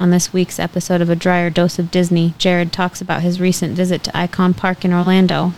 On 0.00 0.08
this 0.08 0.32
week's 0.32 0.58
episode 0.58 1.02
of 1.02 1.10
A 1.10 1.14
Dryer 1.14 1.50
Dose 1.50 1.78
of 1.78 1.90
Disney, 1.90 2.32
Jared 2.38 2.72
talks 2.72 3.02
about 3.02 3.20
his 3.20 3.38
recent 3.38 3.74
visit 3.74 4.02
to 4.04 4.16
Icon 4.16 4.54
Park 4.54 4.82
in 4.82 4.94
Orlando. 4.94 5.52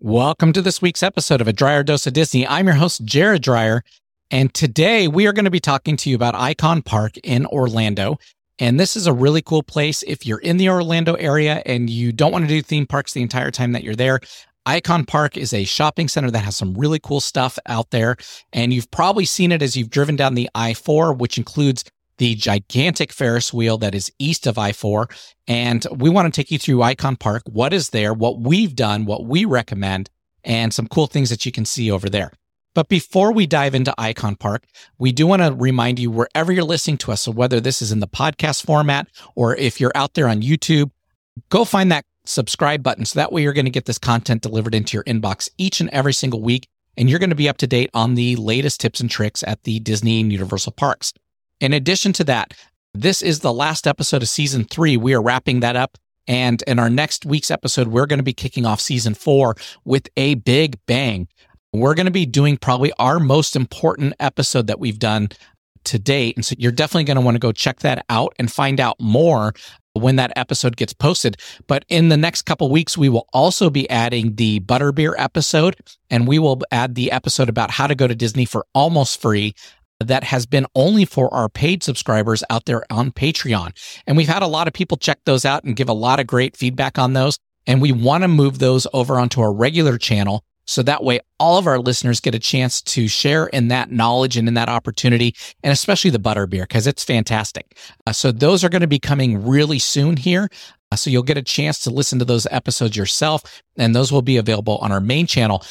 Welcome 0.00 0.54
to 0.54 0.62
this 0.62 0.80
week's 0.80 1.02
episode 1.02 1.42
of 1.42 1.48
A 1.48 1.52
Dryer 1.52 1.82
Dose 1.82 2.06
of 2.06 2.14
Disney. 2.14 2.46
I'm 2.46 2.64
your 2.64 2.76
host, 2.76 3.04
Jared 3.04 3.42
Dryer, 3.42 3.82
and 4.30 4.54
today 4.54 5.06
we 5.06 5.26
are 5.26 5.34
going 5.34 5.44
to 5.44 5.50
be 5.50 5.60
talking 5.60 5.98
to 5.98 6.08
you 6.08 6.16
about 6.16 6.34
Icon 6.34 6.80
Park 6.80 7.18
in 7.18 7.44
Orlando. 7.44 8.16
And 8.58 8.80
this 8.80 8.96
is 8.96 9.06
a 9.06 9.12
really 9.12 9.42
cool 9.42 9.62
place 9.62 10.02
if 10.06 10.26
you're 10.26 10.38
in 10.38 10.56
the 10.56 10.68
Orlando 10.68 11.14
area 11.14 11.62
and 11.66 11.90
you 11.90 12.12
don't 12.12 12.32
want 12.32 12.44
to 12.44 12.48
do 12.48 12.62
theme 12.62 12.86
parks 12.86 13.12
the 13.12 13.22
entire 13.22 13.50
time 13.50 13.72
that 13.72 13.84
you're 13.84 13.94
there. 13.94 14.20
Icon 14.64 15.04
Park 15.04 15.36
is 15.36 15.52
a 15.52 15.64
shopping 15.64 16.08
center 16.08 16.30
that 16.30 16.40
has 16.40 16.56
some 16.56 16.74
really 16.74 16.98
cool 16.98 17.20
stuff 17.20 17.58
out 17.66 17.90
there. 17.90 18.16
And 18.52 18.72
you've 18.72 18.90
probably 18.90 19.24
seen 19.24 19.52
it 19.52 19.62
as 19.62 19.76
you've 19.76 19.90
driven 19.90 20.16
down 20.16 20.34
the 20.34 20.50
I 20.54 20.74
4, 20.74 21.12
which 21.12 21.38
includes 21.38 21.84
the 22.18 22.34
gigantic 22.34 23.12
Ferris 23.12 23.52
wheel 23.52 23.78
that 23.78 23.94
is 23.94 24.10
east 24.18 24.46
of 24.46 24.58
I 24.58 24.72
4. 24.72 25.08
And 25.46 25.86
we 25.92 26.10
want 26.10 26.32
to 26.32 26.36
take 26.36 26.50
you 26.50 26.58
through 26.58 26.82
Icon 26.82 27.16
Park, 27.16 27.42
what 27.46 27.72
is 27.72 27.90
there, 27.90 28.12
what 28.12 28.40
we've 28.40 28.74
done, 28.74 29.04
what 29.04 29.26
we 29.26 29.44
recommend, 29.44 30.10
and 30.42 30.72
some 30.72 30.88
cool 30.88 31.06
things 31.06 31.30
that 31.30 31.46
you 31.46 31.52
can 31.52 31.64
see 31.64 31.90
over 31.90 32.08
there. 32.08 32.32
But 32.76 32.90
before 32.90 33.32
we 33.32 33.46
dive 33.46 33.74
into 33.74 33.94
Icon 33.96 34.36
Park, 34.36 34.66
we 34.98 35.10
do 35.10 35.26
want 35.26 35.40
to 35.40 35.50
remind 35.54 35.98
you 35.98 36.10
wherever 36.10 36.52
you're 36.52 36.62
listening 36.62 36.98
to 36.98 37.12
us, 37.12 37.22
so 37.22 37.32
whether 37.32 37.58
this 37.58 37.80
is 37.80 37.90
in 37.90 38.00
the 38.00 38.06
podcast 38.06 38.66
format 38.66 39.08
or 39.34 39.56
if 39.56 39.80
you're 39.80 39.92
out 39.94 40.12
there 40.12 40.28
on 40.28 40.42
YouTube, 40.42 40.90
go 41.48 41.64
find 41.64 41.90
that 41.90 42.04
subscribe 42.26 42.82
button. 42.82 43.06
So 43.06 43.18
that 43.18 43.32
way 43.32 43.40
you're 43.40 43.54
going 43.54 43.64
to 43.64 43.70
get 43.70 43.86
this 43.86 43.96
content 43.96 44.42
delivered 44.42 44.74
into 44.74 44.94
your 44.94 45.04
inbox 45.04 45.48
each 45.56 45.80
and 45.80 45.88
every 45.88 46.12
single 46.12 46.42
week. 46.42 46.68
And 46.98 47.08
you're 47.08 47.18
going 47.18 47.30
to 47.30 47.36
be 47.36 47.48
up 47.48 47.56
to 47.58 47.66
date 47.66 47.88
on 47.94 48.14
the 48.14 48.36
latest 48.36 48.78
tips 48.78 49.00
and 49.00 49.10
tricks 49.10 49.42
at 49.46 49.62
the 49.62 49.80
Disney 49.80 50.20
and 50.20 50.30
Universal 50.30 50.72
parks. 50.72 51.14
In 51.60 51.72
addition 51.72 52.12
to 52.12 52.24
that, 52.24 52.52
this 52.92 53.22
is 53.22 53.40
the 53.40 53.54
last 53.54 53.86
episode 53.86 54.20
of 54.20 54.28
season 54.28 54.64
three. 54.64 54.98
We 54.98 55.14
are 55.14 55.22
wrapping 55.22 55.60
that 55.60 55.76
up. 55.76 55.96
And 56.28 56.62
in 56.66 56.78
our 56.78 56.90
next 56.90 57.24
week's 57.24 57.50
episode, 57.50 57.88
we're 57.88 58.06
going 58.06 58.18
to 58.18 58.24
be 58.24 58.32
kicking 58.34 58.66
off 58.66 58.80
season 58.80 59.14
four 59.14 59.54
with 59.84 60.08
a 60.16 60.34
big 60.34 60.78
bang 60.86 61.28
we're 61.80 61.94
going 61.94 62.06
to 62.06 62.12
be 62.12 62.26
doing 62.26 62.56
probably 62.56 62.92
our 62.98 63.18
most 63.20 63.56
important 63.56 64.14
episode 64.20 64.66
that 64.66 64.80
we've 64.80 64.98
done 64.98 65.28
to 65.84 65.98
date. 65.98 66.36
And 66.36 66.44
so 66.44 66.54
you're 66.58 66.72
definitely 66.72 67.04
going 67.04 67.16
to 67.16 67.20
want 67.20 67.36
to 67.36 67.40
go 67.40 67.52
check 67.52 67.80
that 67.80 68.04
out 68.08 68.34
and 68.38 68.50
find 68.50 68.80
out 68.80 68.96
more 69.00 69.52
when 69.94 70.16
that 70.16 70.32
episode 70.36 70.76
gets 70.76 70.92
posted. 70.92 71.36
But 71.66 71.84
in 71.88 72.08
the 72.08 72.16
next 72.16 72.42
couple 72.42 72.70
weeks, 72.70 72.98
we 72.98 73.08
will 73.08 73.26
also 73.32 73.70
be 73.70 73.88
adding 73.88 74.34
the 74.34 74.60
Butterbeer 74.60 75.14
episode 75.16 75.76
and 76.10 76.26
we 76.26 76.38
will 76.38 76.60
add 76.70 76.94
the 76.94 77.12
episode 77.12 77.48
about 77.48 77.70
how 77.70 77.86
to 77.86 77.94
go 77.94 78.06
to 78.06 78.14
Disney 78.14 78.44
for 78.44 78.66
almost 78.74 79.20
free 79.20 79.54
that 80.00 80.24
has 80.24 80.44
been 80.44 80.66
only 80.74 81.04
for 81.04 81.32
our 81.32 81.48
paid 81.48 81.82
subscribers 81.82 82.44
out 82.50 82.66
there 82.66 82.84
on 82.90 83.10
Patreon. 83.12 83.70
And 84.06 84.16
we've 84.16 84.28
had 84.28 84.42
a 84.42 84.46
lot 84.46 84.68
of 84.68 84.74
people 84.74 84.98
check 84.98 85.20
those 85.24 85.44
out 85.44 85.64
and 85.64 85.76
give 85.76 85.88
a 85.88 85.94
lot 85.94 86.20
of 86.20 86.26
great 86.26 86.56
feedback 86.56 86.98
on 86.98 87.14
those. 87.14 87.38
And 87.66 87.80
we 87.80 87.92
want 87.92 88.22
to 88.22 88.28
move 88.28 88.58
those 88.58 88.86
over 88.92 89.18
onto 89.18 89.40
our 89.40 89.52
regular 89.52 89.96
channel 89.98 90.44
so 90.66 90.82
that 90.82 91.04
way, 91.04 91.20
all 91.38 91.58
of 91.58 91.66
our 91.66 91.78
listeners 91.78 92.20
get 92.20 92.34
a 92.34 92.40
chance 92.40 92.82
to 92.82 93.06
share 93.06 93.46
in 93.46 93.68
that 93.68 93.90
knowledge 93.90 94.36
and 94.36 94.48
in 94.48 94.54
that 94.54 94.68
opportunity, 94.68 95.34
and 95.62 95.72
especially 95.72 96.10
the 96.10 96.18
butter 96.18 96.46
beer, 96.46 96.64
because 96.64 96.86
it's 96.86 97.04
fantastic. 97.04 97.78
Uh, 98.06 98.12
so, 98.12 98.32
those 98.32 98.64
are 98.64 98.68
going 98.68 98.82
to 98.82 98.88
be 98.88 98.98
coming 98.98 99.46
really 99.46 99.78
soon 99.78 100.16
here. 100.16 100.50
Uh, 100.90 100.96
so, 100.96 101.08
you'll 101.08 101.22
get 101.22 101.38
a 101.38 101.42
chance 101.42 101.78
to 101.80 101.90
listen 101.90 102.18
to 102.18 102.24
those 102.24 102.46
episodes 102.50 102.96
yourself, 102.96 103.62
and 103.76 103.94
those 103.94 104.10
will 104.10 104.22
be 104.22 104.36
available 104.36 104.78
on 104.78 104.90
our 104.90 105.00
main 105.00 105.26
channel. 105.26 105.64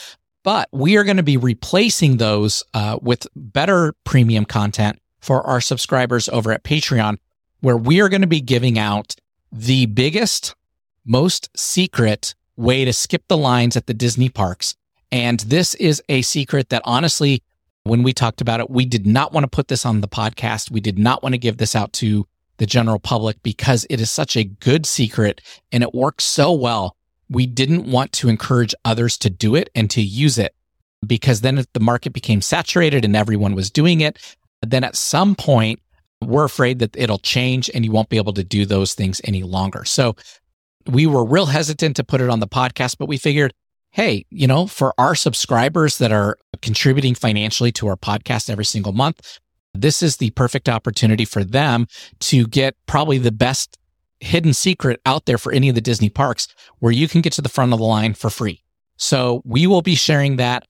But 0.43 0.69
we 0.71 0.95
are 0.95 1.03
going 1.03 1.17
to 1.17 1.23
be 1.23 1.37
replacing 1.37 2.17
those 2.17 2.63
uh, 2.73 2.99
with 3.01 3.27
better 3.35 3.93
premium 4.05 4.45
content 4.45 4.99
for 5.19 5.45
our 5.45 5.59
subscribers 5.59 6.29
over 6.29 6.51
at 6.51 6.63
Patreon, 6.63 7.17
where 7.59 7.77
we 7.77 7.99
are 7.99 8.09
going 8.09 8.21
to 8.21 8.27
be 8.27 8.41
giving 8.41 8.79
out 8.79 9.15
the 9.51 9.87
biggest, 9.87 10.55
most 11.03 11.49
secret 11.57 12.35
way 12.55 12.85
to 12.85 12.93
skip 12.93 13.23
the 13.27 13.37
lines 13.37 13.75
at 13.75 13.87
the 13.87 13.93
Disney 13.93 14.29
parks 14.29 14.75
and 15.11 15.39
this 15.41 15.75
is 15.75 16.01
a 16.09 16.21
secret 16.21 16.69
that 16.69 16.81
honestly, 16.85 17.43
when 17.83 18.03
we 18.03 18.13
talked 18.13 18.41
about 18.41 18.59
it, 18.59 18.69
we 18.69 18.85
did 18.85 19.05
not 19.05 19.31
want 19.31 19.43
to 19.43 19.49
put 19.49 19.67
this 19.67 19.85
on 19.85 20.01
the 20.01 20.07
podcast. 20.07 20.71
We 20.71 20.79
did 20.79 20.97
not 20.97 21.21
want 21.21 21.33
to 21.33 21.39
give 21.39 21.57
this 21.57 21.75
out 21.75 21.93
to 21.93 22.27
the 22.57 22.65
general 22.65 22.99
public 22.99 23.41
because 23.43 23.85
it 23.89 24.01
is 24.01 24.09
such 24.09 24.35
a 24.35 24.43
good 24.43 24.85
secret 24.85 25.41
and 25.71 25.83
it 25.83 25.93
works 25.93 26.23
so 26.23 26.51
well. 26.51 26.95
We 27.29 27.45
didn't 27.45 27.89
want 27.89 28.11
to 28.13 28.29
encourage 28.29 28.73
others 28.85 29.17
to 29.19 29.29
do 29.29 29.55
it 29.55 29.69
and 29.75 29.89
to 29.91 30.01
use 30.01 30.37
it 30.37 30.55
because 31.05 31.41
then 31.41 31.57
if 31.57 31.71
the 31.73 31.79
market 31.79 32.13
became 32.13 32.41
saturated 32.41 33.05
and 33.05 33.15
everyone 33.15 33.55
was 33.55 33.69
doing 33.69 34.01
it, 34.01 34.17
then 34.61 34.83
at 34.83 34.95
some 34.95 35.35
point, 35.35 35.79
we're 36.21 36.45
afraid 36.45 36.79
that 36.79 36.95
it'll 36.97 37.19
change 37.19 37.69
and 37.73 37.85
you 37.85 37.91
won't 37.91 38.09
be 38.09 38.17
able 38.17 38.33
to 38.33 38.43
do 38.43 38.65
those 38.65 38.93
things 38.93 39.21
any 39.25 39.43
longer. 39.43 39.85
So 39.85 40.15
we 40.87 41.05
were 41.05 41.25
real 41.25 41.45
hesitant 41.45 41.95
to 41.97 42.03
put 42.03 42.21
it 42.21 42.29
on 42.29 42.39
the 42.39 42.47
podcast, 42.47 42.97
but 42.97 43.07
we 43.07 43.17
figured 43.17 43.53
hey, 43.95 44.25
you 44.29 44.45
know, 44.45 44.67
for 44.67 44.93
our 44.97 45.15
subscribers 45.15 45.99
that 45.99 46.11
are 46.11 46.37
contributing 46.61 47.15
financially 47.15 47.71
to 47.71 47.87
our 47.87 47.95
podcast 47.95 48.49
every 48.49 48.65
single 48.65 48.91
month, 48.91 49.39
this 49.73 50.03
is 50.03 50.17
the 50.17 50.31
perfect 50.31 50.67
opportunity 50.67 51.23
for 51.23 51.45
them 51.45 51.87
to 52.19 52.45
get 52.47 52.75
probably 52.87 53.17
the 53.17 53.31
best 53.31 53.77
hidden 54.19 54.53
secret 54.53 54.99
out 55.05 55.25
there 55.25 55.37
for 55.37 55.53
any 55.53 55.69
of 55.69 55.75
the 55.75 55.81
Disney 55.81 56.09
parks 56.09 56.49
where 56.79 56.91
you 56.91 57.07
can 57.07 57.21
get 57.21 57.31
to 57.31 57.41
the 57.41 57.47
front 57.47 57.71
of 57.71 57.79
the 57.79 57.85
line 57.85 58.13
for 58.13 58.29
free. 58.29 58.61
So 58.97 59.41
we 59.45 59.65
will 59.65 59.81
be 59.81 59.95
sharing 59.95 60.35
that 60.35 60.65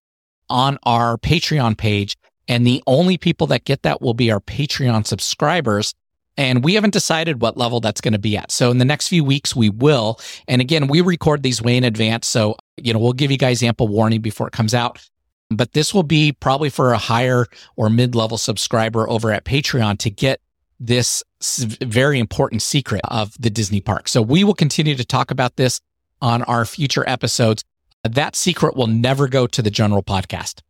on 0.47 0.77
our 0.83 1.17
Patreon 1.17 1.79
page. 1.79 2.15
And 2.47 2.65
the 2.65 2.83
only 2.85 3.17
people 3.17 3.47
that 3.47 3.65
get 3.65 3.81
that 3.81 4.03
will 4.03 4.13
be 4.13 4.31
our 4.31 4.39
Patreon 4.39 5.07
subscribers. 5.07 5.95
And 6.37 6.63
we 6.63 6.73
haven't 6.73 6.91
decided 6.91 7.41
what 7.41 7.57
level 7.57 7.79
that's 7.79 8.01
going 8.01 8.13
to 8.13 8.19
be 8.19 8.35
at. 8.35 8.51
So 8.51 8.69
in 8.69 8.77
the 8.77 8.85
next 8.85 9.07
few 9.07 9.23
weeks, 9.23 9.55
we 9.55 9.69
will. 9.69 10.19
And 10.47 10.61
again, 10.61 10.87
we 10.87 11.01
record 11.01 11.43
these 11.43 11.61
way 11.61 11.77
in 11.77 11.83
advance. 11.83 12.27
So, 12.27 12.57
you 12.77 12.93
know, 12.93 12.99
we'll 12.99 13.13
give 13.13 13.31
you 13.31 13.37
guys 13.37 13.63
ample 13.63 13.87
warning 13.87 14.21
before 14.21 14.47
it 14.47 14.53
comes 14.53 14.73
out. 14.73 14.99
But 15.49 15.73
this 15.73 15.93
will 15.93 16.03
be 16.03 16.31
probably 16.33 16.69
for 16.69 16.91
a 16.91 16.97
higher 16.97 17.45
or 17.77 17.89
mid 17.89 18.15
level 18.15 18.37
subscriber 18.37 19.09
over 19.09 19.31
at 19.31 19.45
Patreon 19.45 19.99
to 19.99 20.09
get 20.09 20.41
this 20.79 21.23
very 21.81 22.19
important 22.19 22.61
secret 22.61 23.01
of 23.05 23.33
the 23.39 23.49
Disney 23.49 23.79
park. 23.79 24.07
So 24.09 24.21
we 24.21 24.43
will 24.43 24.53
continue 24.53 24.95
to 24.95 25.05
talk 25.05 25.31
about 25.31 25.55
this 25.55 25.79
on 26.21 26.43
our 26.43 26.65
future 26.65 27.07
episodes. 27.07 27.63
That 28.03 28.35
secret 28.35 28.75
will 28.75 28.87
never 28.87 29.27
go 29.27 29.47
to 29.47 29.61
the 29.61 29.71
general 29.71 30.03
podcast. 30.03 30.61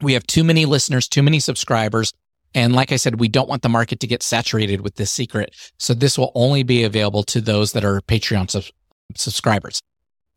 We 0.00 0.14
have 0.14 0.26
too 0.26 0.44
many 0.44 0.64
listeners, 0.64 1.08
too 1.08 1.22
many 1.22 1.40
subscribers 1.40 2.12
and 2.54 2.74
like 2.74 2.92
I 2.92 2.96
said, 2.96 3.18
we 3.18 3.28
don't 3.28 3.48
want 3.48 3.62
the 3.62 3.68
market 3.68 4.00
to 4.00 4.06
get 4.06 4.22
saturated 4.22 4.80
with 4.80 4.94
this 4.94 5.10
secret. 5.10 5.54
So 5.78 5.94
this 5.94 6.16
will 6.16 6.32
only 6.34 6.62
be 6.62 6.84
available 6.84 7.22
to 7.24 7.40
those 7.40 7.72
that 7.72 7.84
are 7.84 8.00
Patreon 8.02 8.50
sub- 8.50 8.64
subscribers. 9.16 9.80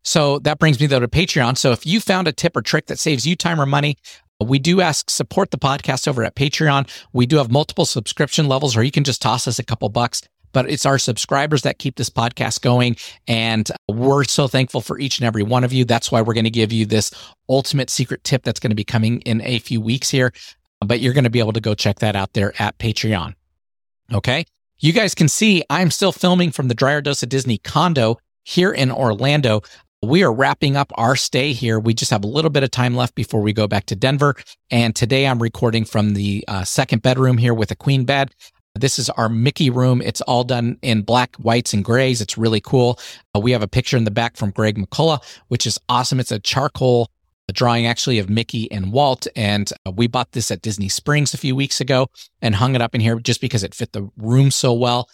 So 0.02 0.38
that 0.40 0.58
brings 0.58 0.80
me 0.80 0.86
though 0.86 1.00
to 1.00 1.08
Patreon. 1.08 1.58
So 1.58 1.72
if 1.72 1.86
you 1.86 2.00
found 2.00 2.28
a 2.28 2.32
tip 2.32 2.56
or 2.56 2.62
trick 2.62 2.86
that 2.86 2.98
saves 2.98 3.26
you 3.26 3.36
time 3.36 3.60
or 3.60 3.66
money, 3.66 3.96
we 4.40 4.58
do 4.58 4.80
ask 4.80 5.10
support 5.10 5.50
the 5.50 5.58
podcast 5.58 6.06
over 6.06 6.22
at 6.24 6.36
Patreon. 6.36 6.88
We 7.12 7.26
do 7.26 7.36
have 7.36 7.50
multiple 7.50 7.84
subscription 7.84 8.46
levels, 8.46 8.76
or 8.76 8.82
you 8.84 8.92
can 8.92 9.04
just 9.04 9.20
toss 9.20 9.48
us 9.48 9.58
a 9.58 9.64
couple 9.64 9.88
bucks. 9.88 10.22
But 10.52 10.70
it's 10.70 10.86
our 10.86 10.98
subscribers 10.98 11.62
that 11.62 11.78
keep 11.78 11.96
this 11.96 12.08
podcast 12.08 12.62
going. 12.62 12.96
And 13.26 13.68
we're 13.86 14.24
so 14.24 14.48
thankful 14.48 14.80
for 14.80 14.98
each 14.98 15.18
and 15.18 15.26
every 15.26 15.42
one 15.42 15.62
of 15.62 15.74
you. 15.74 15.84
That's 15.84 16.10
why 16.10 16.22
we're 16.22 16.32
going 16.32 16.44
to 16.44 16.50
give 16.50 16.72
you 16.72 16.86
this 16.86 17.10
ultimate 17.50 17.90
secret 17.90 18.24
tip 18.24 18.44
that's 18.44 18.58
going 18.58 18.70
to 18.70 18.76
be 18.76 18.84
coming 18.84 19.20
in 19.22 19.42
a 19.42 19.58
few 19.58 19.80
weeks 19.80 20.08
here 20.08 20.32
but 20.80 21.00
you're 21.00 21.12
going 21.12 21.24
to 21.24 21.30
be 21.30 21.38
able 21.38 21.52
to 21.52 21.60
go 21.60 21.74
check 21.74 21.98
that 22.00 22.16
out 22.16 22.32
there 22.32 22.52
at 22.60 22.78
Patreon. 22.78 23.34
Okay. 24.12 24.44
You 24.80 24.92
guys 24.92 25.14
can 25.14 25.28
see 25.28 25.64
I'm 25.68 25.90
still 25.90 26.12
filming 26.12 26.52
from 26.52 26.68
the 26.68 26.74
Dryer 26.74 27.00
Dose 27.00 27.22
of 27.22 27.28
Disney 27.28 27.58
condo 27.58 28.18
here 28.44 28.72
in 28.72 28.90
Orlando. 28.90 29.62
We 30.02 30.22
are 30.22 30.32
wrapping 30.32 30.76
up 30.76 30.92
our 30.94 31.16
stay 31.16 31.52
here. 31.52 31.80
We 31.80 31.92
just 31.92 32.12
have 32.12 32.22
a 32.22 32.28
little 32.28 32.50
bit 32.50 32.62
of 32.62 32.70
time 32.70 32.94
left 32.94 33.16
before 33.16 33.40
we 33.40 33.52
go 33.52 33.66
back 33.66 33.86
to 33.86 33.96
Denver. 33.96 34.36
And 34.70 34.94
today 34.94 35.26
I'm 35.26 35.42
recording 35.42 35.84
from 35.84 36.14
the 36.14 36.44
uh, 36.46 36.62
second 36.62 37.02
bedroom 37.02 37.38
here 37.38 37.52
with 37.52 37.72
a 37.72 37.76
queen 37.76 38.04
bed. 38.04 38.32
This 38.76 39.00
is 39.00 39.10
our 39.10 39.28
Mickey 39.28 39.70
room. 39.70 40.00
It's 40.00 40.20
all 40.20 40.44
done 40.44 40.78
in 40.82 41.02
black, 41.02 41.34
whites, 41.36 41.72
and 41.72 41.84
grays. 41.84 42.20
It's 42.20 42.38
really 42.38 42.60
cool. 42.60 43.00
Uh, 43.34 43.40
we 43.40 43.50
have 43.50 43.62
a 43.62 43.68
picture 43.68 43.96
in 43.96 44.04
the 44.04 44.12
back 44.12 44.36
from 44.36 44.52
Greg 44.52 44.78
McCullough, 44.78 45.20
which 45.48 45.66
is 45.66 45.80
awesome. 45.88 46.20
It's 46.20 46.30
a 46.30 46.38
charcoal 46.38 47.10
a 47.48 47.52
drawing 47.52 47.86
actually 47.86 48.18
of 48.18 48.28
Mickey 48.28 48.70
and 48.70 48.92
Walt. 48.92 49.26
And 49.34 49.70
uh, 49.86 49.90
we 49.90 50.06
bought 50.06 50.32
this 50.32 50.50
at 50.50 50.62
Disney 50.62 50.88
Springs 50.88 51.34
a 51.34 51.38
few 51.38 51.56
weeks 51.56 51.80
ago 51.80 52.08
and 52.42 52.54
hung 52.54 52.74
it 52.74 52.82
up 52.82 52.94
in 52.94 53.00
here 53.00 53.18
just 53.18 53.40
because 53.40 53.62
it 53.64 53.74
fit 53.74 53.92
the 53.92 54.10
room 54.16 54.50
so 54.50 54.72
well. 54.72 55.08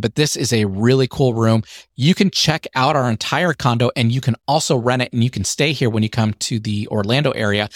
But 0.00 0.14
this 0.14 0.36
is 0.36 0.52
a 0.52 0.64
really 0.64 1.08
cool 1.08 1.34
room. 1.34 1.62
You 1.96 2.14
can 2.14 2.30
check 2.30 2.66
out 2.74 2.94
our 2.96 3.10
entire 3.10 3.52
condo 3.52 3.90
and 3.96 4.12
you 4.12 4.20
can 4.20 4.36
also 4.46 4.76
rent 4.76 5.02
it 5.02 5.12
and 5.12 5.24
you 5.24 5.30
can 5.30 5.44
stay 5.44 5.72
here 5.72 5.90
when 5.90 6.02
you 6.02 6.08
come 6.08 6.34
to 6.34 6.60
the 6.60 6.86
Orlando 6.88 7.32
area 7.32 7.68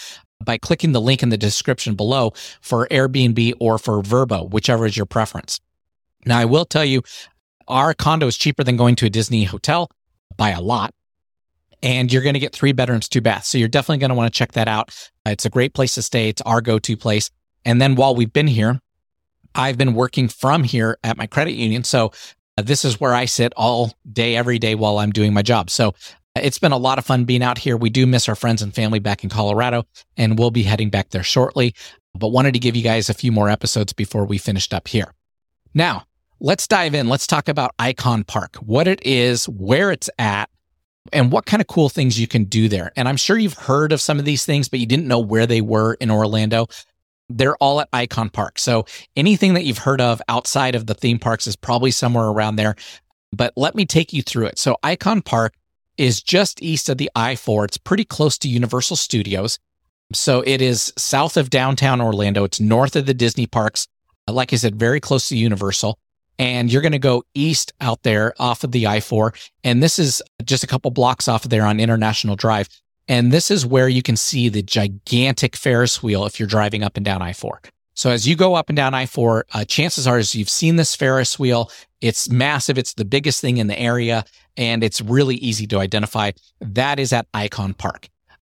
by 0.44 0.58
clicking 0.58 0.93
the 0.93 1.00
link 1.00 1.22
in 1.22 1.31
the 1.31 1.38
description 1.38 1.94
below 1.94 2.32
for 2.60 2.87
Airbnb 2.88 3.55
or 3.60 3.78
for 3.78 4.02
VRBO, 4.02 4.50
whichever 4.50 4.87
is 4.87 4.96
your 4.96 5.06
preference. 5.06 5.60
Now, 6.25 6.38
I 6.38 6.44
will 6.44 6.64
tell 6.64 6.84
you, 6.84 7.02
Our 7.69 7.94
condo 7.94 8.26
is 8.26 8.37
cheaper 8.37 8.64
than 8.64 8.76
going 8.76 8.96
to 8.96 9.06
a 9.06 9.10
Disney 9.10 9.44
hotel 9.44 9.90
by 10.37 10.50
a 10.50 10.60
lot. 10.60 10.93
And 11.82 12.12
you're 12.12 12.23
going 12.23 12.34
to 12.34 12.40
get 12.40 12.52
three 12.55 12.73
bedrooms, 12.73 13.08
two 13.08 13.20
baths. 13.20 13.49
So 13.49 13.58
you're 13.58 13.69
definitely 13.69 13.99
going 13.99 14.11
to 14.11 14.14
want 14.14 14.32
to 14.32 14.38
check 14.38 14.52
that 14.52 14.69
out. 14.69 14.94
It's 15.26 15.44
a 15.44 15.50
great 15.50 15.75
place 15.75 15.94
to 15.94 16.02
stay. 16.02 16.29
It's 16.29 16.43
our 16.43 16.61
go 16.61 16.79
to 16.79 16.96
place. 16.96 17.31
And 17.64 17.81
then 17.81 17.96
while 17.96 18.14
we've 18.14 18.32
been 18.32 18.46
here, 18.46 18.81
I've 19.55 19.79
been 19.79 19.94
working 19.94 20.29
from 20.29 20.64
here 20.64 20.99
at 21.02 21.17
my 21.17 21.26
credit 21.26 21.52
union. 21.52 21.84
So 21.84 22.12
uh, 22.56 22.62
this 22.62 22.84
is 22.84 23.00
where 23.00 23.14
I 23.14 23.25
sit 23.25 23.52
all 23.56 23.93
day, 24.11 24.37
every 24.37 24.58
day 24.58 24.75
while 24.75 24.99
I'm 24.99 25.11
doing 25.11 25.34
my 25.34 25.43
job. 25.43 25.70
So 25.70 25.88
uh, 25.88 26.40
it's 26.43 26.58
been 26.58 26.73
a 26.73 26.79
lot 26.79 26.99
of 26.99 27.05
fun 27.05 27.25
being 27.25 27.43
out 27.43 27.58
here. 27.58 27.76
We 27.76 27.90
do 27.90 28.06
miss 28.06 28.29
our 28.29 28.34
friends 28.34 28.62
and 28.62 28.75
family 28.75 28.99
back 28.99 29.25
in 29.25 29.31
Colorado, 29.31 29.84
and 30.17 30.38
we'll 30.38 30.50
be 30.50 30.62
heading 30.62 30.90
back 30.90 31.11
there 31.11 31.23
shortly. 31.23 31.75
But 32.14 32.29
wanted 32.29 32.55
to 32.55 32.61
give 32.61 32.76
you 32.76 32.82
guys 32.82 33.08
a 33.08 33.14
few 33.14 33.32
more 33.32 33.49
episodes 33.49 33.93
before 33.93 34.25
we 34.25 34.38
finished 34.38 34.75
up 34.75 34.88
here. 34.88 35.12
Now, 35.75 36.05
let's 36.40 36.67
dive 36.67 36.94
in. 36.94 37.08
Let's 37.08 37.26
talk 37.26 37.49
about 37.49 37.75
Icon 37.79 38.25
Park, 38.25 38.56
what 38.56 38.87
it 38.87 39.05
is, 39.05 39.49
where 39.49 39.90
it's 39.90 40.11
at, 40.19 40.50
and 41.12 41.32
what 41.32 41.46
kind 41.46 41.60
of 41.60 41.66
cool 41.66 41.88
things 41.88 42.20
you 42.20 42.26
can 42.26 42.44
do 42.44 42.69
there. 42.69 42.93
And 42.96 43.08
I'm 43.08 43.16
sure 43.16 43.37
you've 43.37 43.54
heard 43.54 43.93
of 43.93 44.00
some 44.00 44.19
of 44.19 44.25
these 44.25 44.44
things, 44.44 44.69
but 44.69 44.78
you 44.81 44.87
didn't 44.87 45.08
know 45.08 45.19
where 45.19 45.46
they 45.46 45.60
were 45.60 45.94
in 45.94 46.10
Orlando. 46.10 46.69
They're 47.28 47.56
all 47.56 47.81
at 47.81 47.88
Icon 47.93 48.28
Park. 48.28 48.58
So 48.58 48.84
anything 49.16 49.54
that 49.54 49.64
you've 49.64 49.78
heard 49.78 50.00
of 50.00 50.22
outside 50.28 50.75
of 50.75 50.87
the 50.87 50.94
theme 50.94 51.19
parks 51.19 51.46
is 51.46 51.56
probably 51.56 51.90
somewhere 51.90 52.26
around 52.26 52.56
there. 52.56 52.76
But 53.32 53.52
let 53.56 53.75
me 53.75 53.87
take 53.87 54.12
you 54.12 54.22
through 54.22 54.46
it. 54.46 54.58
So 54.58 54.76
Icon 54.82 55.22
Park 55.22 55.54
is 55.99 56.22
just 56.22 56.62
east 56.62 56.88
of 56.88 56.99
the 56.99 57.10
I 57.14 57.34
4. 57.37 57.64
It's 57.64 57.78
pretty 57.78 58.05
close 58.05 58.38
to 58.38 58.48
Universal 58.48 58.96
Studios. 58.96 59.58
So 60.12 60.43
it 60.46 60.60
is 60.60 60.93
south 60.98 61.37
of 61.37 61.50
downtown 61.50 62.00
Orlando. 62.00 62.44
It's 62.44 62.60
north 62.60 62.96
of 62.96 63.06
the 63.06 63.14
Disney 63.14 63.46
parks. 63.46 63.88
Like 64.28 64.52
I 64.52 64.56
said, 64.56 64.76
very 64.76 65.00
close 65.00 65.28
to 65.28 65.37
Universal 65.37 65.98
and 66.42 66.72
you're 66.72 66.82
going 66.82 66.90
to 66.90 66.98
go 66.98 67.22
east 67.34 67.72
out 67.80 68.02
there 68.02 68.34
off 68.40 68.64
of 68.64 68.72
the 68.72 68.88
I 68.88 68.98
4. 68.98 69.32
And 69.62 69.80
this 69.80 69.96
is 69.96 70.20
just 70.42 70.64
a 70.64 70.66
couple 70.66 70.90
blocks 70.90 71.28
off 71.28 71.44
of 71.44 71.50
there 71.50 71.64
on 71.64 71.78
International 71.78 72.34
Drive. 72.34 72.68
And 73.06 73.30
this 73.30 73.48
is 73.48 73.64
where 73.64 73.88
you 73.88 74.02
can 74.02 74.16
see 74.16 74.48
the 74.48 74.60
gigantic 74.60 75.54
Ferris 75.54 76.02
wheel 76.02 76.26
if 76.26 76.40
you're 76.40 76.48
driving 76.48 76.82
up 76.82 76.96
and 76.96 77.04
down 77.04 77.22
I 77.22 77.32
4. 77.32 77.60
So 77.94 78.10
as 78.10 78.26
you 78.26 78.34
go 78.34 78.56
up 78.56 78.68
and 78.70 78.76
down 78.76 78.92
I 78.92 79.06
4, 79.06 79.46
uh, 79.52 79.64
chances 79.66 80.08
are 80.08 80.18
is 80.18 80.34
you've 80.34 80.48
seen 80.48 80.74
this 80.74 80.96
Ferris 80.96 81.38
wheel. 81.38 81.70
It's 82.00 82.28
massive. 82.28 82.76
It's 82.76 82.94
the 82.94 83.04
biggest 83.04 83.40
thing 83.40 83.58
in 83.58 83.68
the 83.68 83.78
area 83.78 84.24
and 84.56 84.82
it's 84.82 85.00
really 85.00 85.36
easy 85.36 85.68
to 85.68 85.78
identify. 85.78 86.32
That 86.60 86.98
is 86.98 87.12
at 87.12 87.28
Icon 87.32 87.74
Park. 87.74 88.08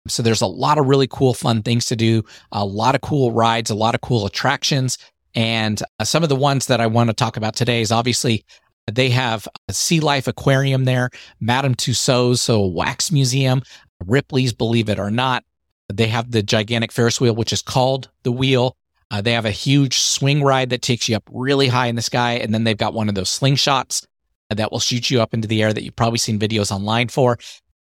So 0.09 0.21
there's 0.23 0.41
a 0.41 0.47
lot 0.47 0.77
of 0.77 0.87
really 0.87 1.07
cool, 1.07 1.33
fun 1.33 1.63
things 1.63 1.85
to 1.85 1.95
do, 1.95 2.23
a 2.51 2.65
lot 2.65 2.95
of 2.95 3.01
cool 3.01 3.31
rides, 3.31 3.69
a 3.69 3.75
lot 3.75 3.95
of 3.95 4.01
cool 4.01 4.25
attractions. 4.25 4.97
And 5.35 5.81
uh, 5.99 6.03
some 6.03 6.23
of 6.23 6.29
the 6.29 6.35
ones 6.35 6.67
that 6.67 6.81
I 6.81 6.87
want 6.87 7.09
to 7.09 7.13
talk 7.13 7.37
about 7.37 7.55
today 7.55 7.81
is 7.81 7.91
obviously 7.91 8.45
they 8.91 9.09
have 9.09 9.47
a 9.67 9.73
Sea 9.73 9.99
Life 9.99 10.27
Aquarium 10.27 10.85
there, 10.85 11.09
Madame 11.39 11.75
Tussauds, 11.75 12.39
so 12.39 12.65
wax 12.65 13.11
museum, 13.11 13.61
Ripley's 14.05 14.53
Believe 14.53 14.89
It 14.89 14.99
or 14.99 15.11
Not. 15.11 15.43
They 15.91 16.07
have 16.07 16.31
the 16.31 16.43
gigantic 16.43 16.91
Ferris 16.91 17.19
wheel, 17.19 17.35
which 17.35 17.53
is 17.53 17.61
called 17.61 18.09
the 18.23 18.31
Wheel. 18.31 18.75
Uh, 19.09 19.21
they 19.21 19.31
have 19.33 19.45
a 19.45 19.51
huge 19.51 19.99
swing 19.99 20.43
ride 20.43 20.69
that 20.69 20.81
takes 20.81 21.07
you 21.07 21.15
up 21.15 21.23
really 21.31 21.67
high 21.67 21.87
in 21.87 21.95
the 21.95 22.01
sky. 22.01 22.33
And 22.33 22.53
then 22.53 22.65
they've 22.65 22.77
got 22.77 22.93
one 22.93 23.07
of 23.07 23.15
those 23.15 23.29
slingshots 23.29 24.05
that 24.49 24.71
will 24.71 24.79
shoot 24.79 25.09
you 25.09 25.21
up 25.21 25.33
into 25.33 25.47
the 25.47 25.61
air 25.61 25.71
that 25.71 25.83
you've 25.83 25.95
probably 25.95 26.19
seen 26.19 26.39
videos 26.39 26.71
online 26.71 27.07
for. 27.07 27.37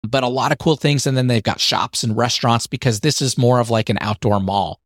But 0.04 0.24
a 0.24 0.28
lot 0.28 0.52
of 0.52 0.58
cool 0.58 0.78
things. 0.78 1.06
And 1.06 1.16
then 1.16 1.28
they've 1.28 1.44
got 1.44 1.60
shops 1.60 2.04
and 2.04 2.18
restaurants 2.18 2.66
because 2.66 3.02
this 3.02 3.22
is 3.22 3.38
more 3.38 3.60
of 3.60 3.70
like 3.70 3.90
an 3.90 4.00
outdoor 4.02 4.40
mall. 4.40 4.81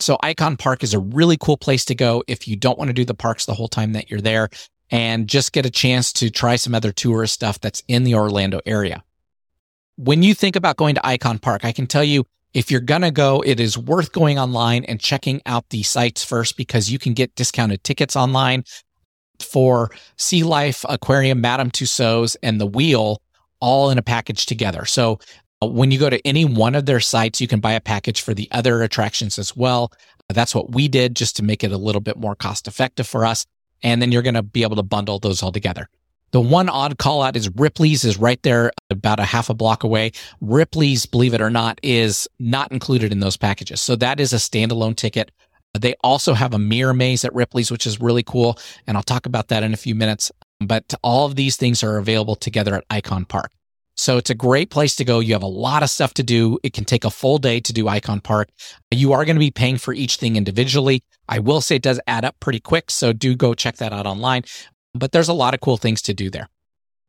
So 0.00 0.18
Icon 0.22 0.56
Park 0.56 0.82
is 0.82 0.94
a 0.94 0.98
really 0.98 1.36
cool 1.36 1.56
place 1.56 1.84
to 1.86 1.94
go 1.94 2.24
if 2.26 2.48
you 2.48 2.56
don't 2.56 2.78
want 2.78 2.88
to 2.88 2.94
do 2.94 3.04
the 3.04 3.14
parks 3.14 3.46
the 3.46 3.54
whole 3.54 3.68
time 3.68 3.92
that 3.92 4.10
you're 4.10 4.20
there 4.20 4.48
and 4.90 5.28
just 5.28 5.52
get 5.52 5.66
a 5.66 5.70
chance 5.70 6.12
to 6.14 6.30
try 6.30 6.56
some 6.56 6.74
other 6.74 6.92
tourist 6.92 7.34
stuff 7.34 7.60
that's 7.60 7.82
in 7.88 8.04
the 8.04 8.14
Orlando 8.14 8.60
area. 8.66 9.02
When 9.96 10.22
you 10.22 10.34
think 10.34 10.56
about 10.56 10.76
going 10.76 10.94
to 10.94 11.06
Icon 11.06 11.38
Park, 11.38 11.64
I 11.64 11.72
can 11.72 11.86
tell 11.86 12.04
you 12.04 12.24
if 12.54 12.70
you're 12.70 12.80
going 12.80 13.02
to 13.02 13.10
go, 13.10 13.42
it 13.44 13.60
is 13.60 13.78
worth 13.78 14.12
going 14.12 14.38
online 14.38 14.84
and 14.84 15.00
checking 15.00 15.40
out 15.46 15.68
the 15.70 15.82
sites 15.82 16.24
first 16.24 16.56
because 16.56 16.90
you 16.90 16.98
can 16.98 17.14
get 17.14 17.34
discounted 17.34 17.82
tickets 17.82 18.16
online 18.16 18.64
for 19.40 19.90
Sea 20.16 20.42
Life, 20.42 20.84
Aquarium, 20.88 21.40
Madame 21.40 21.70
Tussauds, 21.70 22.36
and 22.42 22.60
the 22.60 22.66
Wheel 22.66 23.22
all 23.60 23.90
in 23.90 23.98
a 23.98 24.02
package 24.02 24.44
together. 24.44 24.84
So 24.84 25.20
Uh, 25.62 25.66
when 25.66 25.90
you 25.90 25.98
go 25.98 26.10
to 26.10 26.26
any 26.26 26.44
one 26.44 26.74
of 26.74 26.86
their 26.86 27.00
sites, 27.00 27.40
you 27.40 27.46
can 27.46 27.60
buy 27.60 27.72
a 27.72 27.80
package 27.80 28.20
for 28.20 28.34
the 28.34 28.48
other 28.50 28.82
attractions 28.82 29.38
as 29.38 29.56
well. 29.56 29.92
Uh, 30.28 30.34
that's 30.34 30.54
what 30.54 30.72
we 30.72 30.88
did 30.88 31.14
just 31.14 31.36
to 31.36 31.44
make 31.44 31.62
it 31.62 31.72
a 31.72 31.76
little 31.76 32.00
bit 32.00 32.16
more 32.16 32.34
cost 32.34 32.66
effective 32.66 33.06
for 33.06 33.24
us. 33.24 33.46
And 33.82 34.02
then 34.02 34.10
you're 34.10 34.22
going 34.22 34.34
to 34.34 34.42
be 34.42 34.62
able 34.62 34.76
to 34.76 34.82
bundle 34.82 35.18
those 35.18 35.42
all 35.42 35.52
together. 35.52 35.88
The 36.32 36.40
one 36.40 36.68
odd 36.68 36.98
call 36.98 37.22
out 37.22 37.36
is 37.36 37.50
Ripley's 37.50 38.04
is 38.04 38.16
right 38.16 38.42
there 38.42 38.72
about 38.90 39.20
a 39.20 39.24
half 39.24 39.50
a 39.50 39.54
block 39.54 39.84
away. 39.84 40.12
Ripley's, 40.40 41.04
believe 41.04 41.34
it 41.34 41.42
or 41.42 41.50
not, 41.50 41.78
is 41.82 42.26
not 42.38 42.72
included 42.72 43.12
in 43.12 43.20
those 43.20 43.36
packages. 43.36 43.82
So 43.82 43.94
that 43.96 44.18
is 44.18 44.32
a 44.32 44.36
standalone 44.36 44.96
ticket. 44.96 45.30
Uh, 45.74 45.78
they 45.78 45.94
also 46.02 46.32
have 46.32 46.54
a 46.54 46.58
mirror 46.58 46.94
maze 46.94 47.24
at 47.24 47.34
Ripley's, 47.34 47.70
which 47.70 47.86
is 47.86 48.00
really 48.00 48.22
cool. 48.22 48.58
And 48.86 48.96
I'll 48.96 49.02
talk 49.02 49.26
about 49.26 49.48
that 49.48 49.62
in 49.62 49.74
a 49.74 49.76
few 49.76 49.94
minutes. 49.94 50.32
But 50.60 50.94
all 51.02 51.26
of 51.26 51.36
these 51.36 51.56
things 51.56 51.82
are 51.82 51.98
available 51.98 52.34
together 52.34 52.74
at 52.74 52.84
Icon 52.88 53.26
Park. 53.26 53.52
So 53.94 54.16
it's 54.16 54.30
a 54.30 54.34
great 54.34 54.70
place 54.70 54.96
to 54.96 55.04
go. 55.04 55.20
You 55.20 55.34
have 55.34 55.42
a 55.42 55.46
lot 55.46 55.82
of 55.82 55.90
stuff 55.90 56.14
to 56.14 56.22
do. 56.22 56.58
It 56.62 56.72
can 56.72 56.84
take 56.84 57.04
a 57.04 57.10
full 57.10 57.38
day 57.38 57.60
to 57.60 57.72
do 57.72 57.88
Icon 57.88 58.20
Park. 58.20 58.48
You 58.90 59.12
are 59.12 59.24
going 59.24 59.36
to 59.36 59.40
be 59.40 59.50
paying 59.50 59.76
for 59.76 59.92
each 59.92 60.16
thing 60.16 60.36
individually. 60.36 61.02
I 61.28 61.38
will 61.38 61.60
say 61.60 61.76
it 61.76 61.82
does 61.82 62.00
add 62.06 62.24
up 62.24 62.38
pretty 62.40 62.60
quick. 62.60 62.90
So 62.90 63.12
do 63.12 63.34
go 63.34 63.54
check 63.54 63.76
that 63.76 63.92
out 63.92 64.06
online. 64.06 64.44
But 64.94 65.12
there's 65.12 65.28
a 65.28 65.34
lot 65.34 65.54
of 65.54 65.60
cool 65.60 65.76
things 65.76 66.02
to 66.02 66.14
do 66.14 66.30
there. 66.30 66.48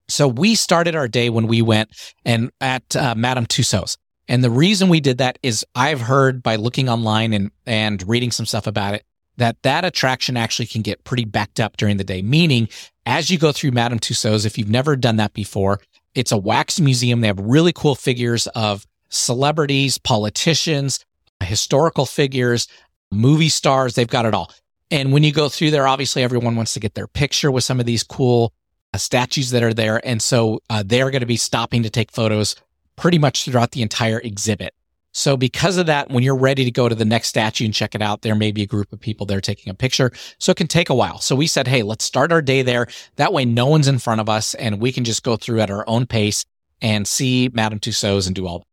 So 0.09 0.27
we 0.27 0.56
started 0.56 0.95
our 0.95 1.07
day 1.07 1.30
when 1.30 1.47
we 1.47 1.62
went 1.62 1.89
and 2.25 2.51
at 2.59 2.95
uh, 2.95 3.15
Madame 3.15 3.45
Tussauds. 3.45 3.97
And 4.27 4.44
the 4.44 4.50
reason 4.50 4.89
we 4.89 5.00
did 5.00 5.18
that 5.18 5.39
is 5.44 5.65
I've 5.75 6.01
heard 6.01 6.44
by 6.44 6.57
looking 6.57 6.89
online 6.89 7.33
and, 7.33 7.51
and 7.65 8.07
reading 8.07 8.31
some 8.31 8.45
stuff 8.45 8.68
about 8.68 8.94
it 8.95 9.03
that 9.38 9.62
that 9.63 9.86
attraction 9.86 10.38
actually 10.38 10.68
can 10.68 10.81
get 10.81 11.03
pretty 11.03 11.25
backed 11.25 11.59
up 11.59 11.77
during 11.77 11.97
the 11.97 12.03
day. 12.03 12.21
Meaning, 12.21 12.69
as 13.06 13.29
you 13.29 13.38
go 13.38 13.51
through 13.51 13.71
Madame 13.71 14.00
Tussauds, 14.00 14.45
if 14.45 14.57
you've 14.57 14.69
never 14.69 14.95
done 14.95 15.15
that 15.18 15.33
before, 15.33 15.79
it's 16.15 16.31
a 16.31 16.38
wax 16.38 16.80
museum. 16.80 17.21
They 17.21 17.27
have 17.27 17.39
really 17.39 17.74
cool 17.74 17.95
figures 17.95 18.48
of 18.48 18.86
celebrities, 19.10 19.98
politicians, 19.98 21.06
historical 21.44 22.06
figures, 22.06 22.68
movie 23.12 23.50
stars. 23.50 23.95
They've 23.95 24.07
got 24.07 24.25
it 24.25 24.33
all. 24.33 24.51
And 24.92 25.12
when 25.12 25.24
you 25.24 25.31
go 25.31 25.50
through 25.50 25.71
there, 25.71 25.88
obviously 25.88 26.24
everyone 26.24 26.56
wants 26.56 26.74
to 26.74 26.80
get 26.80 26.94
their 26.94 27.07
picture 27.07 27.51
with 27.51 27.63
some 27.63 27.80
of 27.80 27.86
these 27.86 28.04
cool 28.04 28.54
uh, 28.94 28.98
statues 28.98 29.51
that 29.51 29.63
are 29.63 29.74
there. 29.74 30.06
And 30.06 30.21
so 30.21 30.62
uh, 30.70 30.84
they're 30.86 31.10
going 31.10 31.22
to 31.22 31.25
be 31.25 31.38
stopping 31.38 31.84
to 31.84 31.89
take 31.89 32.12
photos 32.12 32.55
pretty 32.96 33.17
much 33.17 33.46
throughout 33.46 33.72
the 33.72 33.82
entire 33.82 34.20
exhibit. 34.20 34.74
So 35.13 35.38
because 35.38 35.77
of 35.77 35.86
that, 35.86 36.10
when 36.10 36.24
you're 36.24 36.36
ready 36.36 36.65
to 36.65 36.72
go 36.72 36.89
to 36.89 36.96
the 36.96 37.05
next 37.05 37.29
statue 37.29 37.65
and 37.65 37.74
check 37.74 37.93
it 37.93 38.01
out, 38.01 38.24
there 38.24 38.34
may 38.34 38.51
be 38.51 38.63
a 38.63 38.67
group 38.67 38.91
of 38.91 39.00
people 39.00 39.27
there 39.27 39.39
taking 39.39 39.70
a 39.70 39.75
picture. 39.75 40.12
So 40.39 40.51
it 40.51 40.58
can 40.58 40.67
take 40.67 40.89
a 40.89 40.96
while. 40.96 41.20
So 41.20 41.36
we 41.36 41.46
said, 41.46 41.67
Hey, 41.67 41.84
let's 41.84 42.03
start 42.03 42.32
our 42.32 42.41
day 42.41 42.63
there. 42.63 42.88
That 43.17 43.32
way 43.32 43.46
no 43.46 43.67
one's 43.67 43.88
in 43.88 44.00
front 44.00 44.22
of 44.22 44.27
us 44.27 44.55
and 44.55 44.82
we 44.82 44.91
can 44.91 45.03
just 45.03 45.24
go 45.24 45.38
through 45.38 45.62
at 45.62 45.70
our 45.70 45.88
own 45.88 46.08
pace 46.08 46.46
and 46.82 47.08
see 47.08 47.50
Madame 47.53 47.79
Tussauds 47.79 48.25
and 48.25 48.36
do 48.36 48.48
all 48.48 48.60
that. 48.60 48.67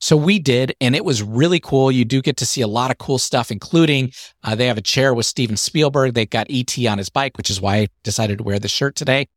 So 0.00 0.18
we 0.18 0.38
did, 0.38 0.74
and 0.82 0.94
it 0.94 1.02
was 1.02 1.22
really 1.22 1.60
cool. 1.60 1.90
You 1.90 2.04
do 2.04 2.20
get 2.20 2.36
to 2.38 2.44
see 2.44 2.60
a 2.60 2.68
lot 2.68 2.90
of 2.90 2.98
cool 2.98 3.16
stuff, 3.16 3.50
including 3.50 4.12
uh, 4.42 4.54
they 4.54 4.66
have 4.66 4.76
a 4.76 4.82
chair 4.82 5.14
with 5.14 5.24
Steven 5.24 5.56
Spielberg. 5.56 6.12
They've 6.12 6.28
got 6.28 6.48
ET 6.50 6.76
on 6.86 6.98
his 6.98 7.08
bike, 7.08 7.38
which 7.38 7.48
is 7.48 7.58
why 7.58 7.76
I 7.76 7.88
decided 8.02 8.36
to 8.38 8.44
wear 8.44 8.58
this 8.58 8.70
shirt 8.70 8.96
today. 8.96 9.28